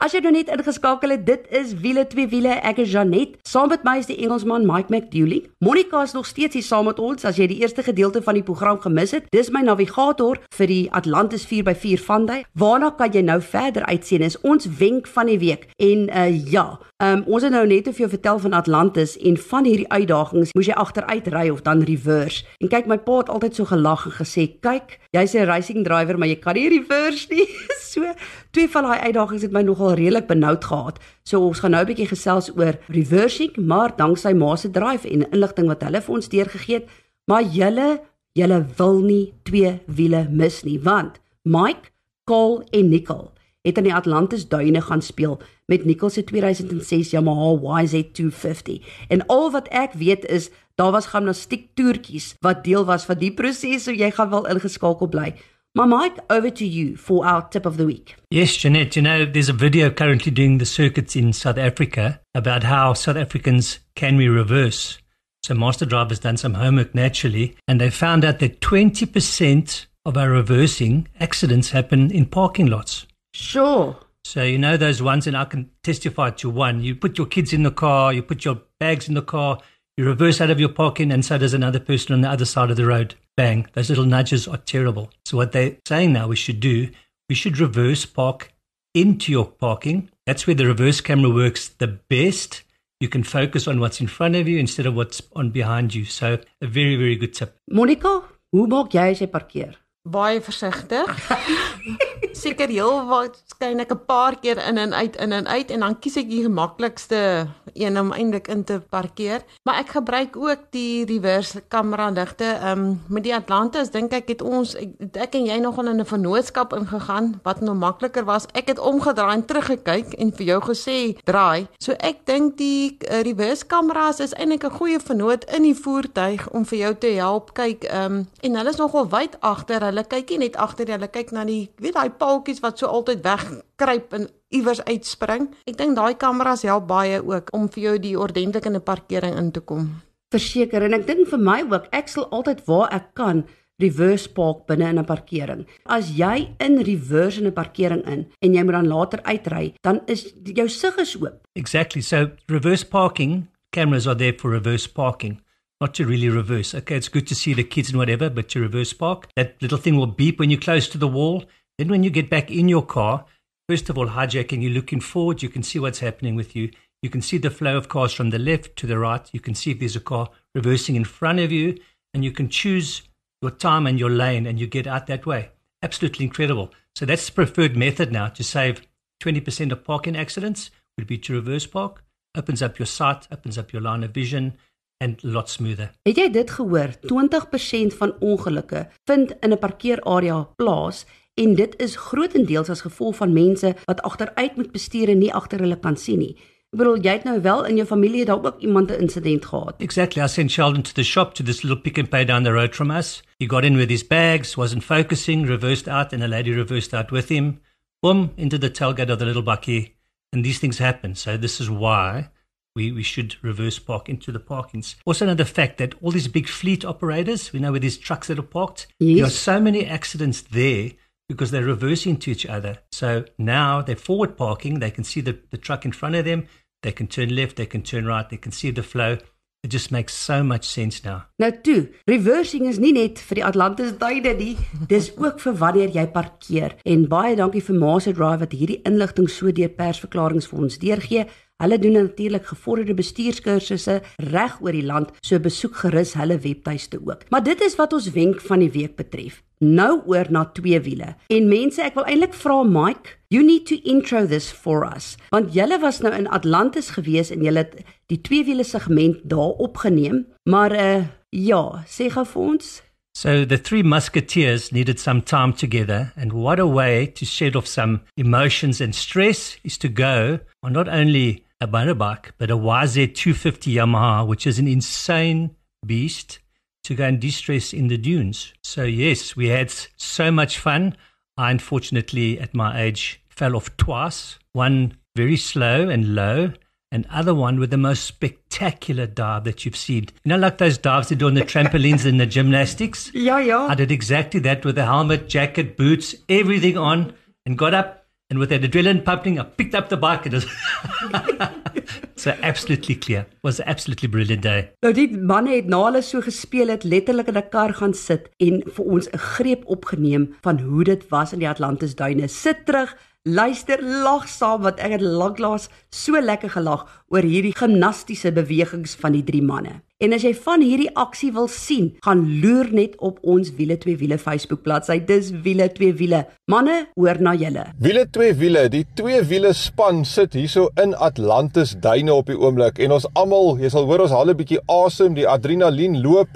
As 0.04 0.12
jy 0.12 0.20
nou 0.20 0.34
net 0.34 0.50
ingeskakel 0.52 1.14
het, 1.14 1.23
dit 1.25 1.44
is 1.56 1.70
wiele 1.80 2.02
twee 2.04 2.28
wiele. 2.28 2.58
Ek 2.68 2.82
is 2.82 2.90
Janet. 2.92 3.38
Saam 3.49 3.70
met 3.73 3.87
my 3.88 3.94
is 4.02 4.08
die 4.11 4.18
Engelsman 4.20 4.66
Mike 4.68 4.92
McDoulie. 4.92 5.46
Monica 5.64 6.02
is 6.04 6.12
nog 6.12 6.26
steeds 6.28 6.58
hier 6.58 6.66
saam 6.66 6.84
met 6.90 7.00
ons 7.00 7.25
as 7.25 7.38
jy 7.40 7.46
die 7.49 7.62
eerste 7.62 7.80
gedeelte 7.87 8.20
van 8.20 8.37
die 8.37 8.44
program 8.44 8.76
gemis 8.82 9.14
het. 9.16 9.30
Dis 9.32 9.49
my 9.49 9.62
navigator 9.64 10.42
vir 10.58 10.68
die 10.68 10.82
Atlantis 10.92 11.46
4x4 11.49 12.04
vandag. 12.04 12.44
Waarna 12.52 12.90
kan 12.99 13.16
jy 13.16 13.23
nou 13.25 13.38
verder 13.40 13.88
uitsien 13.88 14.26
is 14.28 14.37
ons 14.44 14.68
wenk 14.76 15.08
van 15.08 15.32
die 15.32 15.38
week. 15.40 15.70
En 15.80 16.11
uh 16.12 16.28
ja, 16.52 16.66
um, 17.04 17.23
ons 17.26 17.42
het 17.42 17.52
nou 17.52 17.66
net 17.66 17.84
te 17.84 17.92
veel 17.92 18.08
vertel 18.08 18.38
van 18.38 18.52
Atlantis 18.52 19.16
en 19.18 19.37
van 19.37 19.64
hierdie 19.64 19.88
uitdagings. 19.88 20.52
Moes 20.54 20.68
jy 20.68 20.76
agteruit 20.78 21.26
ry 21.34 21.49
of 21.50 21.62
dan 21.66 21.82
reverse? 21.82 22.44
En 22.62 22.70
kyk, 22.70 22.87
my 22.87 22.99
pa 23.02 23.18
het 23.23 23.32
altyd 23.34 23.58
so 23.58 23.68
gelag 23.68 24.04
en 24.06 24.14
gesê, 24.20 24.46
"Kyk, 24.61 24.99
jy's 25.11 25.34
'n 25.34 25.46
racing 25.46 25.84
driver, 25.84 26.18
maar 26.18 26.28
jy 26.28 26.38
kan 26.38 26.54
nie 26.54 26.68
reverse 26.68 27.26
nie." 27.30 27.49
so 27.92 28.14
twee 28.50 28.68
van 28.68 28.82
daai 28.82 28.99
uitdagings 28.99 29.42
het 29.42 29.52
my 29.52 29.62
nogal 29.62 29.94
redelik 29.94 30.26
benoud 30.26 30.64
gehad. 30.64 30.99
So 31.23 31.40
ons 31.40 31.58
gaan 31.58 31.70
nou 31.70 31.82
'n 31.82 31.87
bietjie 31.87 32.08
gesels 32.08 32.50
oor 32.56 32.78
reversing, 32.88 33.56
maar 33.56 33.96
danksy 33.96 34.32
ma 34.32 34.56
se 34.56 34.70
drive 34.70 35.08
en 35.08 35.30
inligting 35.30 35.66
wat 35.66 35.82
hulle 35.82 36.00
vir 36.00 36.14
ons 36.14 36.28
deurgegee 36.28 36.75
het, 36.75 36.88
maar 37.26 37.42
julle 37.42 38.00
julle 38.32 38.66
wil 38.76 39.00
nie 39.00 39.32
twee 39.42 39.80
wiele 39.87 40.26
mis 40.30 40.62
nie, 40.64 40.80
want 40.80 41.20
Mike, 41.42 41.90
Cole 42.25 42.64
en 42.70 42.88
Nicole 42.88 43.33
het 43.64 43.80
in 43.80 43.88
die 43.88 43.94
Atlantis 43.94 44.49
duine 44.49 44.80
gaan 44.85 45.02
speel 45.02 45.38
met 45.66 45.85
Nicole 45.85 46.12
se 46.12 46.25
2006 46.25 47.11
Yamaha 47.11 47.80
YZ250. 47.80 48.85
En 49.09 49.26
al 49.26 49.50
wat 49.50 49.68
ek 49.68 49.97
weet 50.00 50.25
is 50.28 50.50
daar 50.75 50.92
was 50.92 51.06
gimnastiek 51.06 51.68
toertjies 51.75 52.35
wat 52.40 52.64
deel 52.64 52.85
was 52.85 53.04
van 53.09 53.18
die 53.18 53.33
proses, 53.33 53.85
so 53.85 53.92
jy 53.92 54.11
gaan 54.11 54.30
wel 54.30 54.49
ingeskakel 54.52 55.09
bly. 55.09 55.33
My 55.75 55.87
Mike, 55.87 56.21
over 56.28 56.50
to 56.50 56.64
you 56.64 56.97
for 56.97 57.25
our 57.26 57.49
tip 57.49 57.66
of 57.66 57.76
the 57.76 57.87
week. 57.87 58.14
Yes, 58.28 58.56
Jeanette, 58.56 58.94
you 58.94 59.02
know, 59.02 59.25
there's 59.25 59.49
a 59.49 59.52
video 59.52 59.90
currently 59.90 60.30
doing 60.30 60.59
the 60.59 60.64
circuits 60.64 61.16
in 61.16 61.33
South 61.33 61.59
Africa 61.59 62.21
about 62.35 62.62
how 62.62 62.92
South 62.94 63.16
Africans 63.16 63.80
can 63.97 64.16
we 64.16 64.28
reverse. 64.28 64.99
So 65.42 65.54
Master 65.54 65.85
Drive 65.87 66.11
has 66.11 66.21
done 66.21 66.37
some 66.37 66.54
homework 66.54 66.94
naturally, 66.94 67.56
and 67.66 67.80
they 67.80 67.90
found 67.90 68.25
out 68.25 68.38
that 68.38 68.61
20% 68.61 69.87
of 70.06 70.16
our 70.16 70.30
reversing 70.30 71.09
accidents 71.18 71.71
happen 71.71 72.11
in 72.11 72.26
parking 72.26 72.66
lots. 72.66 73.06
Sure. 73.34 73.98
So 74.24 74.42
you 74.42 74.56
know 74.56 74.76
those 74.78 75.02
ones, 75.02 75.26
and 75.26 75.36
I 75.36 75.44
can 75.44 75.70
testify 75.82 76.30
to 76.30 76.48
one. 76.48 76.82
You 76.82 76.94
put 76.94 77.18
your 77.18 77.26
kids 77.26 77.52
in 77.52 77.62
the 77.62 77.70
car, 77.70 78.12
you 78.12 78.22
put 78.22 78.44
your 78.44 78.62
bags 78.80 79.08
in 79.08 79.14
the 79.14 79.22
car, 79.22 79.58
you 79.98 80.06
reverse 80.06 80.40
out 80.40 80.50
of 80.50 80.58
your 80.58 80.70
parking, 80.70 81.12
and 81.12 81.22
so 81.24 81.36
does 81.36 81.52
another 81.52 81.80
person 81.80 82.14
on 82.14 82.22
the 82.22 82.30
other 82.30 82.46
side 82.46 82.70
of 82.70 82.76
the 82.76 82.86
road 82.86 83.16
bang, 83.36 83.66
those 83.72 83.88
little 83.88 84.04
nudges 84.04 84.46
are 84.46 84.56
terrible. 84.59 85.11
So 85.24 85.37
what 85.37 85.52
they're 85.52 85.76
saying 85.87 86.12
now 86.12 86.28
we 86.28 86.37
should 86.37 86.61
do, 86.61 86.90
we 87.28 87.35
should 87.35 87.59
reverse 87.59 88.06
park 88.06 88.52
into 88.94 89.32
your 89.32 89.46
parking. 89.46 90.11
That's 90.26 90.46
where 90.46 90.54
the 90.54 90.66
reverse 90.66 91.00
camera 91.00 91.30
works 91.30 91.68
the 91.68 91.88
best. 91.88 92.62
You 93.00 93.09
can 93.09 93.24
focus 93.24 93.66
on 93.66 93.80
what's 93.80 94.00
in 94.00 94.06
front 94.06 94.37
of 94.37 94.48
you 94.48 94.59
instead 94.59 94.87
of 94.87 94.94
what's 94.94 95.20
on 95.35 95.50
behind 95.50 95.94
you. 95.94 96.04
So 96.04 96.38
a 96.61 96.66
very 96.66 96.96
very 96.96 97.16
good 97.16 97.35
tip. 97.35 97.56
Monica, 97.70 98.22
hoe 98.52 98.66
maak 98.66 98.94
jy 98.94 99.11
as 99.11 99.20
jy 99.20 99.26
parkeer? 99.26 99.74
Baie 100.04 100.40
versigtig. 100.40 101.11
Seker 102.44 102.68
heel 102.68 103.07
wat 103.09 103.38
skyn 103.48 103.80
ek 103.80 103.92
'n 103.94 104.04
paar 104.04 104.35
keer 104.37 104.59
in 104.68 104.76
en 104.76 104.92
uit 104.92 105.16
in 105.16 105.33
en 105.33 105.46
uit 105.48 105.70
en 105.70 105.80
dan 105.80 105.98
kies 105.98 106.16
ek 106.16 106.28
die 106.28 106.42
gemaklikste 106.44 107.48
een 107.72 107.98
om 107.98 108.12
eintlik 108.12 108.48
in 108.48 108.64
te 108.64 108.80
parkeer. 108.90 109.40
Maar 109.62 109.78
ek 109.78 109.88
gebruik 109.88 110.37
ook 110.37 110.61
die 110.70 111.04
reverse 111.04 111.62
kamera 111.68 112.11
ligte. 112.11 112.44
Ehm 112.44 112.78
um, 112.78 113.02
met 113.09 113.24
die 113.24 113.35
Atlantis 113.35 113.90
dink 113.90 114.12
ek 114.12 114.28
het 114.28 114.42
ons 114.42 114.74
ek, 114.74 114.90
ek 115.12 115.35
en 115.35 115.46
jy 115.46 115.59
nogal 115.59 115.88
in 115.88 116.00
'n 116.00 116.04
vennootskap 116.04 116.72
ingegaan 116.72 117.40
wat 117.42 117.61
nou 117.61 117.74
makliker 117.74 118.24
was. 118.24 118.46
Ek 118.52 118.68
het 118.68 118.78
omgedraai 118.78 119.35
en 119.35 119.44
teruggekyk 119.44 120.12
en 120.12 120.33
vir 120.33 120.46
jou 120.46 120.61
gesê 120.61 121.16
draai. 121.24 121.66
So 121.78 121.92
ek 121.92 122.26
dink 122.26 122.57
die 122.57 122.96
uh, 123.11 123.22
reverse 123.22 123.66
kameras 123.66 124.20
is 124.20 124.35
eintlik 124.35 124.64
'n 124.64 124.76
goeie 124.78 125.00
vennoot 125.00 125.44
in 125.44 125.62
die 125.62 125.74
voertuig 125.74 126.50
om 126.50 126.64
vir 126.64 126.78
jou 126.78 126.94
te 126.94 127.07
help 127.07 127.54
kyk. 127.54 127.85
Ehm 127.85 128.12
um, 128.12 128.28
en 128.40 128.57
hulle 128.57 128.68
is 128.70 128.76
nogal 128.76 129.09
wyd 129.09 129.40
agter. 129.40 129.80
Hulle 129.80 130.04
kyk 130.04 130.30
nie 130.30 130.38
net 130.38 130.57
agter 130.57 130.87
hulle 130.87 131.09
kyk 131.09 131.30
na 131.33 131.44
die 131.44 131.70
weet 131.80 131.94
daai 131.94 132.11
paaltjies 132.35 132.62
wat 132.64 132.79
so 132.79 132.90
altyd 132.90 133.23
wegkruip 133.23 134.14
en 134.18 134.29
iewers 134.55 134.83
uitspring. 134.85 135.49
Ek 135.70 135.79
dink 135.79 135.97
daai 135.97 136.14
kameras 136.18 136.64
help 136.66 136.88
baie 136.90 137.20
ook 137.23 137.53
om 137.55 137.68
vir 137.68 137.83
jou 137.83 137.99
die 137.99 138.16
ordentlike 138.18 138.66
in 138.66 138.77
'n 138.77 138.83
parkering 138.83 139.37
in 139.38 139.53
te 139.53 139.61
kom. 139.61 140.03
Verseker 140.33 140.83
en 140.83 140.94
ek 140.94 141.07
dink 141.07 141.29
vir 141.29 141.38
my 141.38 141.62
ook, 141.62 141.87
ek 141.92 142.09
sal 142.09 142.29
altyd 142.31 142.66
waar 142.66 142.92
ek 142.92 143.14
kan 143.14 143.44
reverse 143.79 144.29
park 144.29 144.66
binne 144.66 144.88
in 144.88 144.99
'n 144.99 145.05
parkering. 145.05 145.66
As 145.87 146.11
jy 146.11 146.55
in 146.59 146.83
reverse 146.83 147.38
in 147.38 147.47
'n 147.47 147.53
parkering 147.53 148.05
in 148.07 148.27
en 148.42 148.55
jy 148.55 148.62
moet 148.62 148.75
dan 148.75 148.88
later 148.88 149.20
uitry, 149.23 149.75
dan 149.83 150.01
is 150.07 150.33
jou 150.42 150.68
sig 150.68 150.97
is 150.99 151.16
oop. 151.16 151.47
Exactly. 151.55 152.01
So 152.01 152.31
reverse 152.49 152.85
parking 152.85 153.49
cameras 153.73 154.07
are 154.07 154.16
there 154.16 154.33
for 154.38 154.51
reverse 154.51 154.87
parking. 154.87 155.40
Not 155.81 155.94
to 155.94 156.05
really 156.05 156.29
reverse. 156.29 156.73
Okay, 156.75 156.97
it's 156.97 157.09
good 157.09 157.27
to 157.27 157.35
see 157.35 157.53
the 157.53 157.64
kids 157.64 157.88
and 157.88 157.99
whatever, 157.99 158.31
but 158.31 158.49
to 158.51 158.61
reverse 158.61 158.92
park, 158.92 159.27
that 159.35 159.61
little 159.61 159.79
thing 159.79 159.97
will 159.97 160.07
beep 160.07 160.38
when 160.38 160.49
you're 160.51 160.61
close 160.61 160.88
to 160.88 160.99
the 160.99 161.09
wall. 161.09 161.44
Then 161.78 161.88
when 161.88 162.02
you 162.02 162.10
get 162.10 162.30
back 162.30 162.50
in 162.50 162.68
your 162.68 162.87
car, 162.87 163.26
First 163.68 163.88
of 163.88 163.96
all, 163.96 164.08
hijacking, 164.08 164.60
you're 164.62 164.72
looking 164.72 165.00
forward, 165.00 165.42
you 165.42 165.48
can 165.48 165.62
see 165.62 165.78
what's 165.78 166.00
happening 166.00 166.34
with 166.34 166.54
you. 166.54 166.70
You 167.02 167.08
can 167.08 167.22
see 167.22 167.38
the 167.38 167.50
flow 167.50 167.78
of 167.78 167.88
cars 167.88 168.12
from 168.12 168.28
the 168.28 168.38
left 168.38 168.76
to 168.76 168.87
the 168.87 168.98
right. 168.98 169.26
You 169.32 169.40
can 169.40 169.54
see 169.54 169.70
if 169.70 169.78
there's 169.78 169.96
a 169.96 170.00
car 170.00 170.28
reversing 170.54 170.96
in 170.96 171.04
front 171.04 171.40
of 171.40 171.50
you, 171.50 171.78
and 172.12 172.22
you 172.22 172.30
can 172.30 172.50
choose 172.50 173.02
your 173.40 173.50
time 173.50 173.87
and 173.87 173.98
your 173.98 174.10
lane, 174.10 174.46
and 174.46 174.60
you 174.60 174.66
get 174.66 174.87
out 174.87 175.06
that 175.06 175.24
way. 175.24 175.50
Absolutely 175.82 176.26
incredible. 176.26 176.72
So 176.94 177.06
that's 177.06 177.24
the 177.26 177.32
preferred 177.32 177.74
method 177.74 178.12
now 178.12 178.28
to 178.28 178.44
save 178.44 178.82
20% 179.22 179.72
of 179.72 179.82
parking 179.82 180.14
accidents 180.14 180.70
would 180.98 181.06
be 181.06 181.16
to 181.18 181.32
reverse 181.32 181.66
park. 181.66 182.04
Opens 182.37 182.60
up 182.60 182.78
your 182.78 182.87
sight, 182.87 183.26
opens 183.32 183.56
up 183.56 183.72
your 183.72 183.80
line 183.80 184.04
of 184.04 184.10
vision, 184.10 184.58
and 185.00 185.22
lot 185.24 185.50
smoother. 185.50 185.90
Het 186.02 186.16
jy 186.16 186.28
dit 186.30 186.50
gehoor? 186.50 186.94
20% 187.08 187.96
van 187.98 188.14
ongelukke 188.20 188.88
vind 189.04 189.34
in 189.40 189.52
'n 189.52 189.58
parkeerarea 189.58 190.42
plaas 190.56 191.04
en 191.35 191.55
dit 191.55 191.75
is 191.83 191.97
grootendeels 191.97 192.70
as 192.70 192.81
gevolg 192.81 193.16
van 193.16 193.33
mense 193.33 193.75
wat 193.85 194.03
agteruit 194.03 194.57
moet 194.57 194.73
bestuur 194.73 195.09
en 195.09 195.18
nie 195.18 195.33
agter 195.35 195.59
hulle 195.61 195.79
kan 195.79 195.97
sien 195.97 196.18
nie. 196.18 196.35
Ek 196.75 196.79
bedoel 196.81 197.03
jy 197.07 197.12
het 197.12 197.25
nou 197.25 197.37
wel 197.42 197.64
in 197.70 197.77
jou 197.79 197.87
familie 197.87 198.25
dalk 198.27 198.47
ook 198.47 198.61
iemand 198.61 198.90
'n 198.90 199.01
insident 199.01 199.44
gehad. 199.44 199.75
Exactly. 199.79 200.23
I 200.23 200.27
sent 200.29 200.51
Sheldon 200.51 200.83
to 200.83 200.92
the 200.92 201.05
shop 201.05 201.35
to 201.35 201.42
this 201.44 201.62
little 201.62 201.81
pick 201.81 201.99
and 201.99 202.11
pay 202.11 202.25
down 202.25 202.42
the 202.42 202.53
road 202.53 202.75
from 202.75 202.90
us. 202.90 203.23
He 203.38 203.47
got 203.47 203.64
in 203.64 203.77
with 203.77 203.90
his 203.90 204.07
bags, 204.07 204.57
wasn't 204.57 204.83
focusing, 204.85 205.47
reversed 205.47 205.88
out 205.88 206.12
and 206.12 206.23
a 206.23 206.27
lady 206.29 206.51
reversed 206.53 206.92
out 206.94 207.11
with 207.12 207.29
him. 207.29 207.61
Boom, 208.03 208.31
into 208.37 208.59
the 208.59 208.70
tailgate 208.70 209.11
of 209.12 209.18
the 209.18 209.25
little 209.25 209.42
bakkie. 209.42 209.92
And 210.33 210.44
these 210.44 210.59
things 210.59 210.79
happen. 210.79 211.14
So 211.14 211.37
this 211.37 211.61
is 211.61 211.68
why 211.70 212.31
we, 212.75 212.90
we 212.92 213.05
should 213.05 213.37
reverse 213.42 213.79
park 213.79 214.09
into 214.09 214.33
the 214.33 214.40
parkings. 214.40 214.97
Also, 215.07 215.25
another 215.25 215.44
fact 215.44 215.79
that 215.79 215.94
all 216.03 216.11
these 216.11 216.29
big 216.29 216.49
fleet 216.49 216.85
operators, 216.85 217.53
we 217.53 217.61
know 217.61 217.70
with 217.73 217.83
these 217.83 217.99
trucks 217.99 218.27
that 218.27 218.38
are 218.38 218.42
parked, 218.42 218.88
Yes. 218.99 219.16
there 219.16 219.27
are 219.27 219.31
so 219.31 219.61
many 219.61 219.87
accidents 219.87 220.42
there 220.42 220.90
because 221.28 221.50
they're 221.50 221.64
reversing 221.64 222.16
to 222.18 222.30
each 222.30 222.46
other. 222.46 222.78
So 222.92 223.24
now 223.38 223.82
they're 223.82 223.96
forward 223.96 224.37
parking, 224.37 224.78
they 224.78 224.90
can 224.90 225.04
see 225.04 225.20
the, 225.20 225.38
the 225.50 225.58
truck 225.58 225.84
in 225.84 225.92
front 225.92 226.16
of 226.16 226.24
them, 226.24 226.46
they 226.82 226.92
can 226.92 227.06
turn 227.06 227.34
left, 227.34 227.56
they 227.56 227.66
can 227.66 227.82
turn 227.82 228.06
right, 228.06 228.28
they 228.28 228.37
can 228.37 228.52
see 228.52 228.70
the 228.70 228.82
flow. 228.82 229.18
It 229.64 229.70
just 229.70 229.90
makes 229.90 230.12
so 230.12 230.44
much 230.44 230.66
sense 230.68 231.02
now. 231.04 231.24
Nou 231.40 231.48
toe, 231.64 231.88
reversing 232.06 232.66
is 232.68 232.76
nie 232.76 232.92
net 232.92 233.16
vir 233.24 233.38
die 233.38 233.44
Atlantis 233.46 233.94
duide 233.96 234.34
nie, 234.37 234.58
dis 234.90 235.08
ook 235.24 235.40
vir 235.40 235.56
wanneer 235.62 235.94
jy 235.94 236.04
parkeer. 236.12 236.74
En 236.84 237.06
baie 237.08 237.32
dankie 237.40 237.62
vir 237.64 237.78
Maase 237.80 238.12
Drive 238.12 238.42
wat 238.44 238.52
hierdie 238.52 238.82
inligting 238.84 239.30
so 239.32 239.48
deur 239.56 239.72
persverklaringe 239.72 240.44
vir 240.50 240.66
ons 240.66 240.76
deurgee. 240.82 241.24
Hulle 241.62 241.78
doen 241.78 241.92
natuurlik 241.92 242.46
gevorderde 242.50 242.96
bestuurskursusse 242.98 244.00
reg 244.34 244.56
oor 244.60 244.74
die 244.74 244.82
land, 244.82 245.12
so 245.22 245.38
besoek 245.38 245.76
gerus 245.84 246.16
hulle 246.18 246.38
webtuiste 246.42 246.98
ook. 246.98 247.22
Maar 247.30 247.44
dit 247.46 247.60
is 247.62 247.76
wat 247.78 247.94
ons 247.94 248.10
wenk 248.16 248.40
van 248.42 248.64
die 248.64 248.72
week 248.74 248.96
betref. 248.98 249.38
Nou 249.62 250.02
oor 250.10 250.26
na 250.34 250.44
twee 250.56 250.80
wiele. 250.82 251.14
En 251.30 251.46
mense, 251.48 251.78
ek 251.82 251.94
wil 251.94 252.08
eintlik 252.10 252.34
vra 252.34 252.58
Mike, 252.66 253.14
you 253.30 253.44
need 253.46 253.68
to 253.70 253.78
intro 253.86 254.26
this 254.26 254.50
for 254.50 254.82
us. 254.88 255.14
Want 255.30 255.54
julle 255.54 255.78
was 255.78 256.02
nou 256.02 256.10
in 256.14 256.26
Atlantis 256.26 256.90
gewees 256.98 257.30
en 257.30 257.46
julle 257.46 257.62
het 257.62 257.78
die 258.10 258.18
twee 258.18 258.42
wiele 258.44 258.66
segment 258.66 259.22
daar 259.22 259.54
opgeneem, 259.62 260.24
maar 260.50 260.74
uh 260.74 261.04
ja, 261.34 261.62
sê 261.90 262.10
gou 262.10 262.26
vir 262.26 262.42
ons. 262.42 262.74
So 263.16 263.44
the 263.44 263.58
three 263.58 263.82
musketeers 263.82 264.72
needed 264.72 264.98
some 264.98 265.22
time 265.22 265.52
together, 265.52 266.12
and 266.16 266.32
what 266.32 266.58
a 266.58 266.66
way 266.66 267.06
to 267.06 267.24
shed 267.24 267.54
off 267.54 267.66
some 267.66 268.00
emotions 268.16 268.80
and 268.80 268.94
stress 268.94 269.56
is 269.62 269.78
to 269.78 269.88
go 269.88 270.40
on 270.62 270.72
not 270.72 270.88
only 270.88 271.43
a 271.64 271.66
motorbike, 271.68 272.33
but 272.37 272.50
a 272.50 272.57
YZ250 272.57 273.74
Yamaha, 273.74 274.27
which 274.27 274.46
is 274.46 274.59
an 274.59 274.68
insane 274.68 275.57
beast 275.85 276.38
to 276.85 276.94
go 276.94 277.05
and 277.05 277.18
de-stress 277.18 277.72
in 277.72 277.88
the 277.88 277.96
dunes. 277.96 278.53
So 278.62 278.85
yes, 278.85 279.35
we 279.35 279.48
had 279.48 279.72
so 279.96 280.31
much 280.31 280.59
fun. 280.59 280.96
I 281.38 281.50
unfortunately, 281.50 282.38
at 282.38 282.55
my 282.55 282.81
age, 282.81 283.22
fell 283.29 283.57
off 283.57 283.74
twice. 283.79 284.38
One 284.53 284.98
very 285.16 285.38
slow 285.38 285.88
and 285.88 286.14
low, 286.14 286.53
and 286.92 287.07
other 287.11 287.35
one 287.35 287.59
with 287.59 287.70
the 287.70 287.79
most 287.79 288.05
spectacular 288.05 289.07
dive 289.07 289.44
that 289.44 289.64
you've 289.64 289.77
seen. 289.77 290.09
You 290.24 290.31
know, 290.31 290.37
like 290.37 290.59
those 290.59 290.77
dives 290.77 291.09
they 291.09 291.16
do 291.16 291.27
on 291.27 291.35
the 291.35 291.40
trampolines 291.40 292.05
and 292.05 292.20
the 292.20 292.27
gymnastics. 292.27 293.11
Yeah, 293.14 293.38
yeah. 293.38 293.66
I 293.66 293.74
did 293.74 293.90
exactly 293.90 294.40
that 294.40 294.64
with 294.64 294.77
a 294.77 294.85
helmet, 294.85 295.29
jacket, 295.29 295.77
boots, 295.77 296.14
everything 296.29 296.77
on, 296.77 297.14
and 297.46 297.57
got 297.57 297.72
up. 297.72 298.03
And 298.30 298.38
with 298.38 298.48
that 298.48 298.62
adrenaline 298.62 299.04
pumping, 299.04 299.38
I 299.38 299.44
picked 299.44 299.74
up 299.74 299.88
the 299.88 299.96
bike. 299.96 300.26
It 300.26 300.32
was 300.32 300.46
so 302.24 302.32
absolutely 302.42 302.96
clear. 302.96 303.26
Was 303.42 303.60
an 303.60 303.68
absolutely 303.68 304.08
brilliant 304.08 304.42
day. 304.42 304.68
Nou 304.84 304.92
die 304.96 305.08
manne 305.12 305.56
het 305.58 305.70
na 305.70 305.82
hulle 305.87 306.02
so 306.02 306.24
gespeel 306.24 306.72
het 306.72 306.87
letterlik 306.88 307.28
in 307.32 307.38
'n 307.40 307.48
kar 307.56 307.74
gaan 307.80 307.94
sit 307.94 308.30
en 308.46 308.62
vir 308.76 308.84
ons 308.84 309.08
'n 309.08 309.24
greep 309.37 309.62
opgeneem 309.76 310.24
van 310.46 310.60
hoe 310.60 310.84
dit 310.84 311.08
was 311.08 311.32
in 311.32 311.38
die 311.44 311.48
Atlantis 311.48 311.94
duine. 311.94 312.28
Sit 312.28 312.66
terug, 312.66 312.96
luister, 313.22 313.82
lag 313.82 314.28
saam 314.28 314.62
want 314.62 314.78
ek 314.78 314.90
het 314.96 315.00
lanklaas 315.00 315.68
so 315.90 316.20
lekker 316.20 316.50
gelag 316.50 317.04
oor 317.08 317.22
hierdie 317.22 317.56
gimnastiese 317.56 318.32
bewegings 318.32 318.94
van 319.00 319.12
die 319.12 319.24
drie 319.24 319.42
manne. 319.42 319.80
En 320.02 320.12
as 320.12 320.24
jy 320.26 320.32
van 320.37 320.60
hierdie 320.60 320.90
aksie 321.00 321.30
wil 321.32 321.46
sien, 321.48 321.92
gaan 322.04 322.24
loer 322.42 322.68
net 322.74 322.96
op 322.98 323.20
ons 323.22 323.52
wiele 323.56 323.76
twee 323.80 323.96
wiele 323.96 324.18
Facebook 324.18 324.64
bladsy. 324.66 324.98
Dis 325.06 325.30
wiele 325.46 325.68
twee 325.72 325.94
wiele. 325.96 326.24
Manne, 326.50 326.88
hoor 326.98 327.20
na 327.22 327.32
julle. 327.38 327.68
Wiele 327.80 328.02
twee 328.12 328.34
wiele, 328.37 328.66
die 328.72 328.82
twee 328.98 329.22
wiele 329.30 329.54
span 329.56 330.02
sit 330.04 330.34
hierso 330.37 330.66
in 330.82 330.92
Atlantis 330.98 331.76
duine 331.80 332.13
op 332.14 332.31
die 332.31 332.38
oomblik 332.38 332.79
en 332.79 332.92
ons 332.96 333.07
almal, 333.14 333.57
jy 333.59 333.68
sal 333.72 333.87
hoor 333.88 334.05
ons 334.07 334.14
haal 334.14 334.31
'n 334.31 334.37
bietjie 334.37 334.61
asem, 334.68 335.14
die 335.14 335.29
adrenalien 335.29 336.00
loop. 336.03 336.29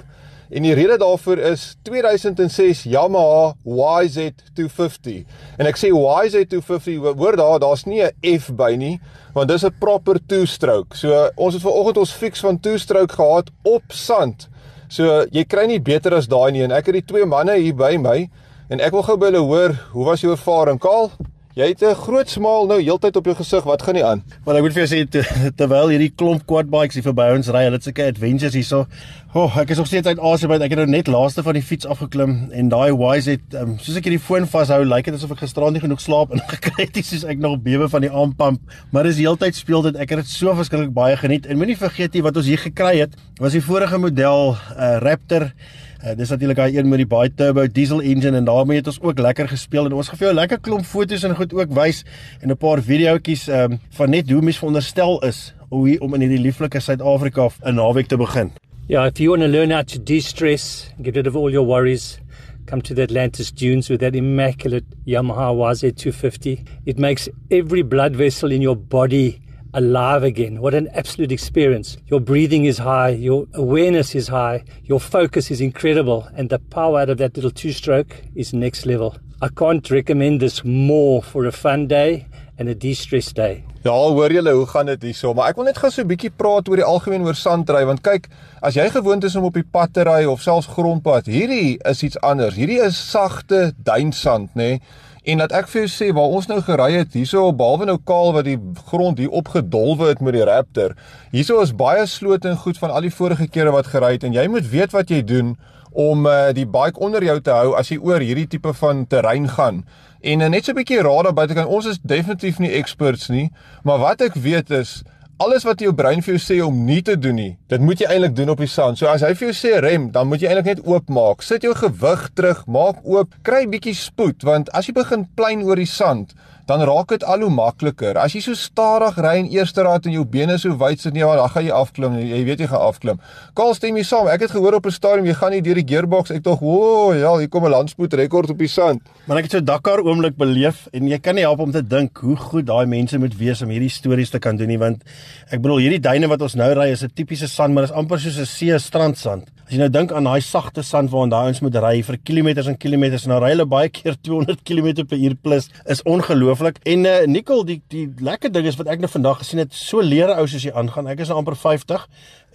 En 0.49 0.63
die 0.65 0.73
rede 0.73 0.97
daarvoor 0.97 1.37
is 1.37 1.75
2006 1.85 2.83
Yamaha 2.89 3.53
YZ250. 3.65 5.25
En 5.57 5.69
ek 5.69 5.77
sê 5.77 5.91
YZ250, 5.93 7.13
hoor 7.17 7.35
daar, 7.37 7.59
daar's 7.59 7.85
nie 7.85 8.01
'n 8.01 8.39
F 8.39 8.49
by 8.55 8.75
nie, 8.75 8.99
want 9.33 9.47
dis 9.47 9.63
'n 9.63 9.75
proper 9.79 10.19
two-stroke. 10.25 10.97
So 10.97 11.29
ons 11.35 11.53
het 11.53 11.63
vanoggend 11.63 11.97
ons 11.97 12.11
fix 12.11 12.39
van 12.39 12.59
two-stroke 12.59 13.13
gehad 13.13 13.49
op 13.63 13.83
sand. 13.87 14.49
So 14.87 15.25
jy 15.31 15.43
kry 15.43 15.67
nie 15.67 15.79
beter 15.79 16.15
as 16.15 16.27
daai 16.27 16.51
nie 16.51 16.63
en 16.63 16.71
ek 16.71 16.85
het 16.85 16.93
die 16.93 17.05
twee 17.05 17.25
manne 17.25 17.59
hier 17.59 17.75
by 17.75 17.97
my 17.97 18.29
en 18.69 18.79
ek 18.79 18.91
wil 18.91 19.03
gou 19.03 19.17
by 19.17 19.25
hulle 19.25 19.45
hoor, 19.45 19.75
hoe 19.93 20.05
was 20.05 20.21
jou 20.21 20.31
ervaring, 20.31 20.79
Kaal? 20.79 21.11
Jy 21.59 21.73
het 21.73 21.81
'n 21.83 21.93
groot 21.93 22.29
smaal 22.29 22.67
nou 22.67 22.79
heeltyd 22.79 23.15
op 23.15 23.25
jou 23.25 23.35
gesig. 23.35 23.63
Wat 23.63 23.81
gaan 23.81 23.93
nie 23.93 24.05
aan? 24.05 24.23
Maar 24.45 24.55
ek 24.55 24.61
moet 24.61 24.73
vir 24.73 24.87
jou 24.87 24.91
sê 24.95 25.09
te, 25.09 25.21
terwyl 25.59 25.89
hierdie 25.91 26.13
klomp 26.15 26.45
quad 26.45 26.69
bikes 26.69 26.95
hier 26.95 27.03
verby 27.03 27.35
ons 27.35 27.49
ry, 27.51 27.63
hulle 27.67 27.75
het 27.75 27.83
sulke 27.83 28.05
adventures 28.07 28.53
hierso. 28.53 28.87
O, 29.33 29.43
oh, 29.43 29.57
ek 29.57 29.69
is 29.69 29.77
nog 29.77 29.87
steeds 29.87 30.07
uit 30.07 30.19
asem 30.19 30.51
uit. 30.51 30.61
Ek 30.61 30.69
het 30.71 30.79
nou 30.79 30.87
net 30.87 31.07
laaste 31.11 31.43
van 31.43 31.53
die 31.53 31.61
fiets 31.61 31.85
afgeklim 31.85 32.49
en 32.55 32.69
daai 32.69 32.95
YZ, 32.95 33.35
um, 33.59 33.75
soos 33.77 33.97
ek 33.97 34.07
hierdie 34.07 34.21
foon 34.23 34.47
vashou, 34.47 34.85
lyk 34.85 35.05
dit 35.05 35.13
asof 35.19 35.31
ek 35.35 35.43
gisterand 35.43 35.75
nie 35.75 35.83
genoeg 35.83 35.99
slaap 35.99 36.31
ingekry 36.31 36.83
het 36.85 36.95
nie, 36.95 37.03
soos 37.03 37.27
ek 37.27 37.43
nog 37.43 37.59
bewe 37.59 37.89
van 37.89 38.07
die 38.07 38.11
aanpamp. 38.11 38.61
Maar 38.91 39.03
dis 39.03 39.19
heeltyd 39.19 39.55
speel 39.55 39.81
dit. 39.81 39.99
Ek 39.99 40.15
het 40.15 40.23
dit 40.23 40.31
so 40.31 40.55
verskriklik 40.55 40.95
baie 40.95 41.17
geniet. 41.17 41.45
En 41.45 41.59
moenie 41.59 41.77
vergeet 41.77 42.15
nie 42.15 42.23
wat 42.23 42.39
ons 42.39 42.47
hier 42.47 42.63
gekry 42.63 43.01
het, 43.01 43.19
was 43.37 43.51
die 43.51 43.61
vorige 43.61 43.99
model 43.99 44.55
uh, 44.55 44.95
Raptor 45.03 45.51
Uh, 45.99 46.13
dis 46.15 46.29
natuurlik 46.31 46.55
daai 46.55 46.77
een 46.77 46.87
met 46.87 47.01
die 47.01 47.09
baie 47.11 47.27
turbo 47.27 47.67
diesel 47.67 47.99
engine 47.99 48.37
en 48.39 48.45
daarmee 48.47 48.79
het 48.79 48.87
ons 48.87 49.01
ook 49.03 49.17
lekker 49.19 49.49
gespeel 49.51 49.89
en 49.89 49.97
ons 49.99 50.07
gaan 50.07 50.19
vir 50.21 50.27
jou 50.29 50.35
lekker 50.37 50.61
klomp 50.63 50.85
foto's 50.87 51.25
en 51.27 51.35
goed 51.35 51.51
ook 51.57 51.73
wys 51.75 52.05
en 52.39 52.53
'n 52.53 52.57
paar 52.57 52.79
videoetjies 52.79 53.49
um, 53.49 53.79
van 53.97 54.09
net 54.09 54.31
hoe 54.31 54.41
mens 54.41 54.57
veronderstel 54.57 55.19
is 55.27 55.53
hoe 55.69 55.97
om 55.99 56.13
in 56.13 56.21
hierdie 56.21 56.39
lieflike 56.39 56.79
Suid-Afrika 56.79 57.49
'n 57.65 57.75
naweek 57.75 58.07
te 58.07 58.17
begin. 58.17 58.51
Yeah, 58.87 59.07
if 59.07 59.19
you 59.19 59.29
want 59.29 59.41
to 59.41 59.49
learn 59.49 59.71
how 59.71 59.83
to 59.83 59.99
de-stress, 60.03 60.87
get 61.03 61.15
rid 61.15 61.27
of 61.27 61.35
all 61.35 61.51
your 61.51 61.67
worries, 61.67 62.19
come 62.65 62.81
to 62.81 62.93
the 62.93 63.01
Atlantis 63.01 63.51
Dunes 63.51 63.89
with 63.89 63.99
that 63.99 64.15
immaculate 64.15 64.85
Yamaha 65.05 65.53
YZ250. 65.53 66.63
It 66.85 66.97
makes 66.97 67.27
every 67.49 67.83
blood 67.83 68.15
vessel 68.15 68.51
in 68.51 68.61
your 68.61 68.77
body 68.77 69.41
alive 69.73 70.23
again. 70.23 70.61
What 70.61 70.73
an 70.73 70.87
absolute 70.93 71.31
experience. 71.31 71.97
Your 72.07 72.19
breathing 72.19 72.65
is 72.65 72.77
high, 72.77 73.09
your 73.09 73.47
awareness 73.53 74.15
is 74.15 74.27
high, 74.27 74.63
your 74.83 74.99
focus 74.99 75.51
is 75.51 75.61
incredible, 75.61 76.27
and 76.35 76.49
the 76.49 76.59
power 76.59 77.01
out 77.01 77.09
of 77.09 77.17
that 77.17 77.35
little 77.35 77.51
two 77.51 77.71
stroke 77.71 78.21
is 78.35 78.53
next 78.53 78.85
level. 78.85 79.15
I 79.41 79.49
can't 79.49 79.89
recommend 79.89 80.41
this 80.41 80.63
more 80.65 81.21
for 81.23 81.45
a 81.45 81.51
fun 81.51 81.87
day 81.87 82.27
and 82.57 82.67
a 82.67 82.75
de 82.75 82.93
stress 82.93 83.31
day. 83.31 83.63
Ja, 83.83 83.91
hoor 83.91 84.31
julle, 84.31 84.51
hoe 84.51 84.65
gaan 84.67 84.85
dit 84.85 85.03
hierso? 85.03 85.31
Maar 85.33 85.53
ek 85.53 85.59
wil 85.61 85.69
net 85.69 85.77
gou 85.79 85.89
so 85.89 86.01
'n 86.01 86.09
bietjie 86.09 86.31
praat 86.35 86.67
oor 86.67 86.75
die 86.75 86.83
algemeen 86.83 87.23
oor 87.23 87.35
sandry 87.35 87.85
want 87.85 88.03
kyk, 88.03 88.27
as 88.61 88.75
jy 88.75 88.89
gewoond 88.89 89.23
is 89.23 89.35
om 89.35 89.45
op 89.45 89.53
die 89.53 89.63
pad 89.63 89.93
te 89.93 90.03
ry 90.03 90.25
of 90.25 90.41
selfs 90.41 90.67
grondpad, 90.67 91.25
hierdie 91.25 91.79
is 91.87 92.03
iets 92.03 92.19
anders. 92.19 92.55
Hierdie 92.55 92.81
is 92.83 92.97
sagte 93.11 93.71
duinsand, 93.77 94.49
nê? 94.55 94.75
Nee? 94.75 94.81
En 95.29 95.41
dat 95.43 95.51
ek 95.53 95.67
vir 95.69 95.83
jou 95.83 95.89
sê 95.91 96.07
waar 96.15 96.31
ons 96.33 96.47
nou 96.49 96.57
gery 96.65 96.87
het, 96.95 97.13
hierso 97.13 97.49
behalwe 97.53 97.85
nou 97.89 97.97
kaal 98.11 98.31
wat 98.33 98.47
die 98.47 98.57
grond 98.89 99.19
hier 99.21 99.33
opgedolwe 99.35 100.07
het 100.09 100.23
met 100.25 100.33
die 100.33 100.45
Raptor. 100.47 100.95
Hierso 101.33 101.59
is 101.61 101.73
baie 101.77 102.05
slote 102.09 102.49
en 102.49 102.57
goed 102.57 102.79
van 102.81 102.93
al 102.95 103.05
die 103.05 103.13
vorige 103.13 103.45
kere 103.51 103.73
wat 103.75 103.91
gery 103.91 104.15
het 104.15 104.25
en 104.25 104.33
jy 104.33 104.47
moet 104.49 104.65
weet 104.71 104.95
wat 104.95 105.13
jy 105.13 105.19
doen 105.21 105.53
om 105.91 106.25
uh, 106.29 106.49
die 106.55 106.65
bike 106.69 107.01
onder 107.03 107.25
jou 107.25 107.37
te 107.45 107.53
hou 107.53 107.75
as 107.77 107.91
jy 107.91 107.99
oor 108.01 108.25
hierdie 108.25 108.47
tipe 108.49 108.73
van 108.81 109.05
terrein 109.11 109.45
gaan. 109.53 109.83
En 110.21 110.41
uh, 110.41 110.49
net 110.49 110.65
so 110.65 110.73
'n 110.73 110.79
bietjie 110.81 111.01
raad 111.05 111.29
daar 111.29 111.37
buitekant. 111.37 111.69
Ons 111.69 111.85
is 111.93 112.01
definitief 112.01 112.57
nie 112.59 112.73
experts 112.81 113.29
nie, 113.29 113.51
maar 113.83 113.99
wat 113.99 114.21
ek 114.21 114.33
weet 114.33 114.71
is 114.71 115.03
alles 115.39 115.63
wat 115.63 115.79
jou 115.79 115.93
brein 115.95 116.19
vir 116.23 116.33
jou 116.35 116.41
sê 116.43 116.57
om 116.65 116.81
nie 116.85 116.99
te 117.05 117.15
doen 117.15 117.37
nie, 117.39 117.51
dit 117.71 117.83
moet 117.83 118.01
jy 118.01 118.09
eintlik 118.11 118.35
doen 118.35 118.51
op 118.51 118.59
die 118.59 118.67
sand. 118.67 118.99
So 118.99 119.07
as 119.07 119.23
hy 119.23 119.31
vir 119.39 119.49
jou 119.49 119.55
sê 119.55 119.77
rem, 119.83 120.09
dan 120.11 120.27
moet 120.27 120.43
jy 120.43 120.51
eintlik 120.51 120.67
net 120.67 120.81
oopmaak. 120.83 121.45
Sit 121.45 121.63
jou 121.63 121.71
gewig 121.79 122.25
terug, 122.35 122.65
maak 122.67 122.99
oop, 123.07 123.37
kry 123.47 123.63
bietjie 123.71 123.95
spoed 123.95 124.43
want 124.47 124.71
as 124.75 124.89
jy 124.89 124.97
begin 124.99 125.23
plein 125.39 125.63
oor 125.63 125.79
die 125.79 125.87
sand, 125.87 126.35
dan 126.69 126.83
raak 126.85 127.09
dit 127.13 127.23
al 127.25 127.41
hoe 127.45 127.49
makliker. 127.53 128.17
As 128.21 128.35
jy 128.35 128.41
so 128.45 128.57
stadig 128.57 129.17
ry 129.17 129.35
in 129.41 129.49
eerste 129.55 129.81
raad 129.85 130.05
en 130.05 130.13
jou 130.13 130.25
bene 130.25 130.57
so 130.61 130.75
wyd 130.77 131.01
sit 131.01 131.15
nie, 131.15 131.25
dan 131.25 131.49
gaan 131.49 131.65
jy 131.65 131.73
afklim. 131.73 132.17
Jy 132.21 132.41
weet 132.45 132.63
jy 132.63 132.67
gaan 132.69 132.85
afklim. 132.85 133.21
Kaal 133.57 133.73
stem 133.77 133.97
jy 133.97 134.05
saam. 134.05 134.29
Ek 134.29 134.45
het 134.45 134.53
gehoor 134.53 134.77
op 134.77 134.85
'n 134.85 134.93
stadium 134.93 135.25
jy 135.25 135.35
gaan 135.39 135.51
nie 135.51 135.61
deur 135.65 135.81
die 135.81 135.87
gearbox. 135.89 136.31
Ek 136.31 136.43
tog, 136.43 136.61
"O, 136.61 137.09
oh, 137.09 137.15
ja, 137.17 137.37
hier 137.37 137.49
kom 137.49 137.65
'n 137.65 137.71
landspoed 137.71 138.13
rekord 138.13 138.49
op 138.49 138.57
die 138.57 138.67
sand." 138.67 139.01
Maar 139.25 139.37
ek 139.37 139.43
het 139.43 139.51
so 139.51 139.61
Dakar 139.61 139.99
oomblik 139.99 140.37
beleef 140.37 140.87
en 140.93 141.07
jy 141.07 141.17
kan 141.17 141.35
nie 141.35 141.43
help 141.43 141.59
om 141.59 141.71
te 141.71 141.81
dink 141.81 142.17
hoe 142.17 142.35
goed 142.35 142.65
daai 142.65 142.85
mense 142.85 143.17
moet 143.17 143.37
wees 143.37 143.61
om 143.61 143.69
hierdie 143.69 143.89
stories 143.89 144.29
te 144.29 144.39
kan 144.39 144.55
doen 144.55 144.67
nie, 144.67 144.77
want 144.77 145.03
ek 145.51 145.61
bedoel 145.61 145.77
hierdie 145.77 145.99
duine 145.99 146.27
wat 146.27 146.41
ons 146.41 146.55
nou 146.55 146.73
ry 146.73 146.89
is 146.91 147.03
'n 147.03 147.11
tipiese 147.15 147.47
sand, 147.47 147.73
maar 147.73 147.83
dit 147.83 147.91
is 147.91 147.97
amper 147.97 148.19
soos 148.19 148.37
'n 148.37 148.45
see 148.45 148.77
strandsand. 148.79 149.47
As 149.69 149.75
jy 149.75 149.83
nou 149.83 149.91
dink 149.93 150.09
aan 150.17 150.25
daai 150.25 150.41
sagte 150.41 150.81
sand 150.81 151.11
waarin 151.13 151.29
daai 151.29 151.51
ons 151.51 151.59
moet 151.61 151.75
ry 151.77 151.99
vir 152.01 152.15
kilometers 152.25 152.65
en 152.71 152.77
kilometers 152.81 153.27
en 153.27 153.29
nou 153.29 153.37
ry 153.43 153.51
hulle 153.51 153.67
baie 153.69 153.91
keer 153.93 154.15
200 154.25 154.63
km/h 154.65 155.35
plus, 155.45 155.67
is 155.85 156.01
ongelooflik. 156.09 156.79
En 156.89 157.05
uh, 157.05 157.11
Nicole, 157.29 157.67
die 157.67 157.77
die 157.93 158.07
lekker 158.25 158.49
ding 158.49 158.65
is 158.65 158.79
wat 158.79 158.89
ek 158.89 159.03
nou 159.03 159.11
vandag 159.13 159.43
gesien 159.43 159.61
het, 159.61 159.69
so 159.77 160.01
leer 160.01 160.33
ou 160.33 160.47
soos 160.49 160.65
jy 160.65 160.73
aangaan. 160.73 161.11
Ek 161.13 161.21
is 161.21 161.29
nou 161.29 161.37
amper 161.43 161.53
50 161.53 162.07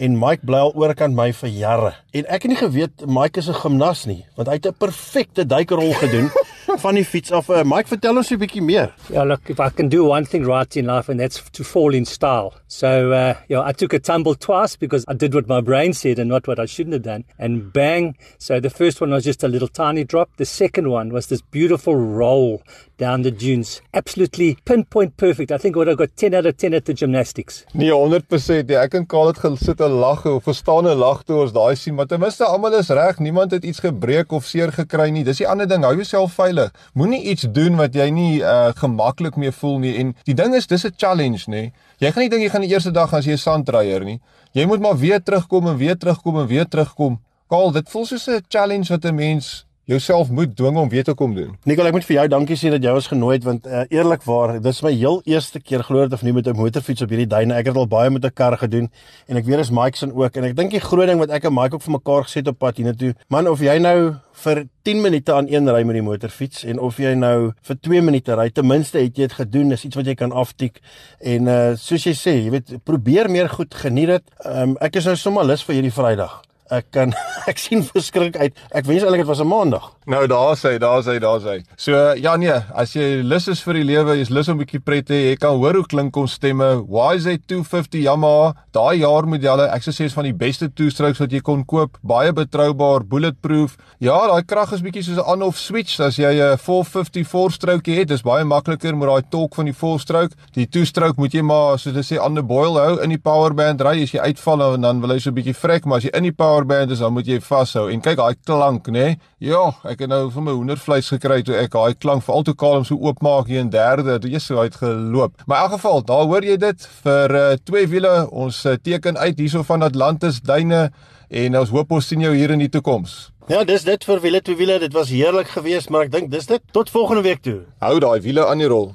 en 0.03 0.19
Mike 0.19 0.43
bly 0.43 0.65
al 0.65 0.75
oorkant 0.75 1.15
my 1.15 1.29
vir 1.39 1.55
jare. 1.55 1.93
En 2.19 2.27
ek 2.27 2.49
het 2.49 2.51
nie 2.51 2.59
geweet 2.59 3.07
Mike 3.07 3.39
is 3.39 3.47
'n 3.47 3.61
gimnas 3.63 4.07
nie, 4.11 4.25
want 4.35 4.51
hy 4.51 4.59
het 4.59 4.67
'n 4.67 4.75
perfekte 4.75 5.47
duikerrol 5.47 5.95
gedoen 6.03 6.33
van 6.79 6.95
die 6.95 7.05
fiets 7.05 7.33
af. 7.33 7.49
Uh, 7.49 7.63
Mike, 7.65 7.89
vertel 7.89 8.17
ons 8.17 8.31
'n 8.31 8.39
bietjie 8.39 8.63
meer. 8.63 8.95
Yeah, 9.11 9.25
look, 9.27 9.51
if 9.51 9.61
I 9.61 9.69
can 9.71 9.89
do 9.89 10.05
one 10.05 10.25
thing 10.25 10.45
right 10.47 10.77
in 10.77 10.87
life 10.87 11.09
and 11.11 11.21
that's 11.21 11.43
to 11.53 11.65
fall 11.65 11.95
in 11.95 12.05
style. 12.05 12.53
So, 12.69 13.13
uh, 13.13 13.35
you 13.49 13.57
know, 13.57 13.63
I 13.63 13.73
took 13.73 13.93
a 13.93 13.99
tumble 13.99 14.35
twice 14.35 14.77
because 14.77 15.05
I 15.09 15.15
did 15.15 15.35
what 15.35 15.49
my 15.49 15.61
brain 15.61 15.93
said 15.93 16.19
and 16.19 16.29
not 16.29 16.47
what 16.47 16.59
I 16.59 16.67
shouldn't 16.67 16.95
have 16.95 17.03
done. 17.03 17.25
And 17.39 17.73
bang. 17.73 18.17
So 18.39 18.61
the 18.61 18.71
first 18.71 19.01
one 19.01 19.11
was 19.11 19.25
just 19.25 19.45
a 19.45 19.49
little 19.49 19.69
tiny 19.69 20.05
drop. 20.05 20.29
The 20.37 20.45
second 20.45 20.89
one 20.89 21.13
was 21.13 21.27
this 21.27 21.43
beautiful 21.51 21.95
roll 21.97 22.63
down 22.99 23.23
the 23.23 23.31
dunes. 23.31 23.81
Absolutely 23.93 24.57
pinpoint 24.65 25.17
perfect. 25.17 25.51
I 25.53 25.59
think 25.59 25.77
what 25.77 25.89
I 25.89 25.95
got 25.95 26.17
10 26.17 26.35
out 26.35 26.47
of 26.47 26.57
10 26.57 26.75
at 26.75 26.85
the 26.85 26.95
gymnastics. 26.95 27.65
Nee, 27.75 27.91
100%. 27.91 28.71
Ja, 28.71 28.83
ek 28.83 28.91
kan 28.95 29.07
kaal 29.07 29.33
dit 29.33 29.41
gesit 29.43 29.81
'n 29.81 30.01
lag 30.01 30.25
of 30.27 30.45
verstaan 30.45 30.87
'n 30.87 30.99
lag 30.99 31.25
toe 31.25 31.43
ons 31.43 31.53
daai 31.53 31.75
sien, 31.77 31.95
maar 31.95 32.07
ten 32.07 32.21
minste 32.21 32.45
almal 32.45 32.75
is 32.79 32.89
reg. 32.89 33.19
Niemand 33.19 33.51
het 33.51 33.65
iets 33.65 33.81
gebreek 33.81 34.33
of 34.33 34.45
seer 34.45 34.73
gekry 34.73 35.11
nie. 35.11 35.25
Dis 35.25 35.39
die 35.39 35.49
ander 35.49 35.67
ding. 35.67 35.85
Hou 35.85 35.95
jouself 35.95 36.33
veilig. 36.35 36.64
Regtig. 36.65 36.91
Moenie 36.95 37.23
iets 37.23 37.47
doen 37.53 37.77
wat 37.77 37.95
jy 37.95 38.09
nie 38.11 38.41
uh 38.41 38.73
gemaklik 38.77 39.37
mee 39.37 39.53
voel 39.53 39.79
nie 39.79 39.95
en 39.99 40.15
die 40.25 40.35
ding 40.35 40.55
is 40.55 40.67
dis 40.67 40.85
'n 40.85 40.95
challenge 40.97 41.45
nê. 41.49 41.73
Jy 41.99 42.13
gaan 42.13 42.23
nie 42.23 42.31
dink 42.31 42.43
jy 42.43 42.51
gaan 42.51 42.61
die 42.61 42.71
eerste 42.71 42.93
dag 42.93 43.13
as 43.13 43.25
jy 43.25 43.33
'n 43.33 43.39
sandryer 43.39 44.05
nie. 44.05 44.21
Jy 44.53 44.67
moet 44.67 44.81
maar 44.81 44.99
weer 44.99 45.23
terugkom 45.23 45.69
en 45.69 45.77
weer 45.77 45.97
terugkom 45.97 46.39
en 46.41 46.47
weer 46.47 46.67
terugkom. 46.69 47.21
Kaal, 47.49 47.73
dit 47.73 47.89
voel 47.89 48.07
soos 48.07 48.29
'n 48.29 48.45
challenge 48.49 48.89
wat 48.89 49.05
'n 49.05 49.15
mens 49.15 49.67
jouself 49.85 50.31
moet 50.31 50.57
dwing 50.57 50.77
om 50.77 50.89
weer 50.89 51.05
te 51.05 51.15
kom 51.15 51.35
doen. 51.37 51.53
Nicole, 51.69 51.91
ek 51.91 51.97
moet 51.99 52.07
vir 52.09 52.17
jou 52.17 52.27
dankie 52.33 52.57
sê 52.57 52.71
dat 52.73 52.85
jy 52.85 52.93
ons 52.97 53.09
genooi 53.11 53.35
het 53.37 53.45
want 53.45 53.67
uh, 53.69 53.85
eerlikwaar, 53.93 54.57
dis 54.65 54.81
my 54.85 54.93
heel 54.95 55.21
eerste 55.29 55.61
keer 55.61 55.85
glo 55.85 56.07
dit 56.07 56.17
of 56.17 56.23
nie 56.25 56.33
met 56.33 56.49
'n 56.49 56.57
motorfiets 56.57 57.03
op 57.05 57.13
hierdie 57.13 57.29
duine. 57.29 57.55
Ek 57.55 57.67
het 57.67 57.77
al 57.77 57.87
baie 57.87 58.11
met 58.11 58.25
'n 58.25 58.33
kar 58.33 58.57
gedoen 58.57 58.91
en 59.29 59.37
ek 59.37 59.45
weet 59.45 59.59
is 59.59 59.71
Mike 59.71 59.97
se 59.97 60.09
ook 60.09 60.37
en 60.37 60.45
ek 60.45 60.57
dink 60.57 60.71
die 60.71 60.81
groot 60.81 61.07
ding 61.07 61.19
wat 61.19 61.31
ek 61.31 61.45
en 61.45 61.55
Mike 61.55 61.75
ook 61.75 61.83
vir 61.83 61.93
mekaar 61.93 62.23
geset 62.25 62.49
op 62.49 62.59
pad 62.59 62.77
hiernatoe. 62.77 63.15
Man, 63.29 63.49
of 63.49 63.61
jy 63.61 63.79
nou 63.79 64.17
vir 64.33 64.65
10 64.83 65.01
minute 65.01 65.33
aan 65.33 65.47
een 65.49 65.69
ry 65.69 65.83
met 65.83 65.95
die 65.95 66.03
motorfiets 66.03 66.65
en 66.65 66.79
of 66.79 66.97
jy 66.97 67.15
nou 67.15 67.53
vir 67.63 67.77
2 67.81 68.03
minute 68.03 68.35
ry, 68.35 68.51
ten 68.51 68.67
minste 68.67 68.99
het 68.99 69.17
jy 69.17 69.29
dit 69.29 69.33
gedoen, 69.33 69.73
is 69.73 69.85
iets 69.85 69.97
wat 69.97 70.07
jy 70.07 70.15
kan 70.15 70.33
aftik. 70.33 70.81
En 71.21 71.47
uh 71.47 71.77
soos 71.77 72.05
jy 72.05 72.13
sê, 72.13 72.35
jy 72.45 72.51
weet, 72.51 72.85
probeer 72.85 73.31
meer 73.31 73.49
goed 73.49 73.75
geniet 73.75 74.09
dit. 74.09 74.25
Um, 74.47 74.77
ek 74.81 74.97
is 74.97 75.05
nou 75.05 75.17
sommer 75.17 75.45
lus 75.45 75.63
vir 75.63 75.75
hierdie 75.75 75.93
Vrydag 75.93 76.43
ek 76.79 76.91
kan 76.95 77.15
ek 77.51 77.59
sien 77.59 77.83
verskrik 77.83 78.37
uit. 78.37 78.55
Ek 78.73 78.87
wens 78.89 79.03
eintlik 79.03 79.25
dit 79.25 79.31
was 79.31 79.41
'n 79.41 79.49
maandag. 79.49 79.91
Nou 80.07 80.27
daar 80.27 80.57
sê, 80.57 80.77
daar 80.79 81.03
sê, 81.03 81.19
daar 81.19 81.41
sê. 81.41 81.63
So 81.77 81.93
ja 82.21 82.37
nee, 82.37 82.53
as 82.75 82.93
jy 82.93 83.23
lus 83.23 83.49
is 83.49 83.63
vir 83.65 83.75
die 83.75 83.85
lewe, 83.85 84.17
jy's 84.19 84.31
lus 84.31 84.49
om 84.49 84.57
'n 84.59 84.65
bietjie 84.65 84.81
pret 84.85 85.07
te 85.07 85.15
hê, 85.15 85.31
jy 85.31 85.37
kan 85.37 85.57
hoor 85.57 85.75
hoe 85.75 85.87
klink 85.87 86.17
ons 86.17 86.33
stemme. 86.33 86.85
YZ250 86.89 88.03
Yamaha, 88.05 88.55
daai 88.73 88.99
jaar 89.01 89.27
modelle, 89.27 89.69
ek 89.73 89.83
sou 89.83 89.93
sê 89.93 90.05
is 90.05 90.13
van 90.13 90.25
die 90.25 90.33
beste 90.33 90.69
two-strokes 90.69 91.21
wat 91.21 91.33
jy 91.33 91.41
kon 91.41 91.65
koop. 91.65 91.99
Baie 92.03 92.33
betroubaar, 92.33 93.05
bulletproof. 93.05 93.77
Ja, 93.99 94.27
daai 94.27 94.43
krag 94.45 94.73
is 94.73 94.83
bietjie 94.83 95.03
soos 95.03 95.17
'n 95.19 95.31
on-off 95.33 95.59
switch 95.59 96.01
as 96.01 96.17
jy 96.17 96.33
'n 96.35 96.59
450 96.59 97.25
four-stroke 97.27 97.91
het. 97.91 98.09
Dis 98.09 98.23
baie 98.23 98.45
makliker 98.45 98.97
met 98.97 99.09
daai 99.09 99.23
torque 99.31 99.55
van 99.55 99.65
die 99.65 99.75
four-stroke. 99.75 100.35
Die 100.53 100.67
two-stroke 100.67 101.19
moet 101.19 101.33
jy 101.33 101.43
maar 101.43 101.79
soos 101.79 101.93
hulle 101.93 102.05
sê 102.05 102.21
on 102.23 102.35
the 102.35 102.43
boil 102.43 102.77
hou 102.79 103.01
in 103.03 103.09
die 103.11 103.19
powerband 103.19 103.81
ry 103.81 104.03
as 104.03 104.13
jy 104.13 104.21
uitval 104.21 104.75
en 104.75 104.81
dan 104.83 105.01
wil 105.01 105.11
hy 105.11 105.19
so 105.19 105.31
'n 105.31 105.35
bietjie 105.35 105.55
vrek, 105.55 105.87
maar 105.87 105.99
as 105.99 106.05
jy 106.05 106.11
in 106.15 106.25
die 106.25 106.33
power 106.33 106.64
powerband 106.65 106.91
is, 106.91 106.99
dan 106.99 107.13
moet 107.13 107.27
jy 107.29 107.41
vashou. 107.41 107.89
En 107.93 108.01
kyk 108.01 108.19
daai 108.19 108.37
klank, 108.45 108.89
nê? 108.89 109.05
Nee? 109.05 109.19
Ja, 109.51 109.73
ek 109.85 110.05
het 110.05 110.11
nou 110.11 110.31
vir 110.33 110.45
my 110.45 110.55
hoendervleis 110.57 111.11
gekry 111.13 111.43
toe 111.45 111.57
ek 111.59 111.75
daai 111.75 111.95
klank 112.01 112.25
veral 112.25 112.45
toe 112.47 112.55
kalm 112.57 112.85
so 112.85 112.97
oopmaak 112.97 113.49
hier 113.51 113.61
in 113.61 113.71
derde, 113.73 114.19
toe 114.21 114.31
jy 114.31 114.41
so 114.41 114.63
uitgeloop. 114.63 115.45
Maar 115.47 115.59
in 115.59 115.65
elk 115.67 115.77
geval, 115.77 116.05
daar 116.09 116.25
hoor 116.31 116.45
jy 116.45 116.57
dit 116.61 116.89
vir 117.05 117.37
uh, 117.37 117.45
twee 117.65 117.89
wiele. 117.93 118.15
Ons 118.31 118.65
uh, 118.65 118.77
teken 118.81 119.19
uit 119.19 119.39
hierso 119.39 119.65
van 119.67 119.85
Atlantis 119.85 120.41
duine 120.41 120.89
en 121.31 121.59
ons 121.61 121.73
hoop 121.75 121.93
ons 121.93 122.09
sien 122.09 122.21
jou 122.21 122.33
hier 122.35 122.55
in 122.55 122.63
die 122.63 122.73
toekoms. 122.73 123.35
Ja, 123.51 123.65
dis 123.69 123.85
dit 123.85 124.07
vir 124.09 124.23
wiele 124.25 124.41
twee 124.41 124.57
wiele. 124.57 124.79
Dit 124.81 124.97
was 124.97 125.13
heerlik 125.13 125.53
geweest, 125.53 125.93
maar 125.93 126.09
ek 126.09 126.15
dink 126.15 126.33
dis 126.33 126.49
dit. 126.49 126.65
Tot 126.73 126.91
volgende 126.91 127.27
week 127.27 127.45
toe. 127.45 127.61
Hou 127.85 127.99
daai 128.01 128.21
wiele 128.25 128.49
aan 128.49 128.65
die 128.65 128.71
rol. 128.73 128.95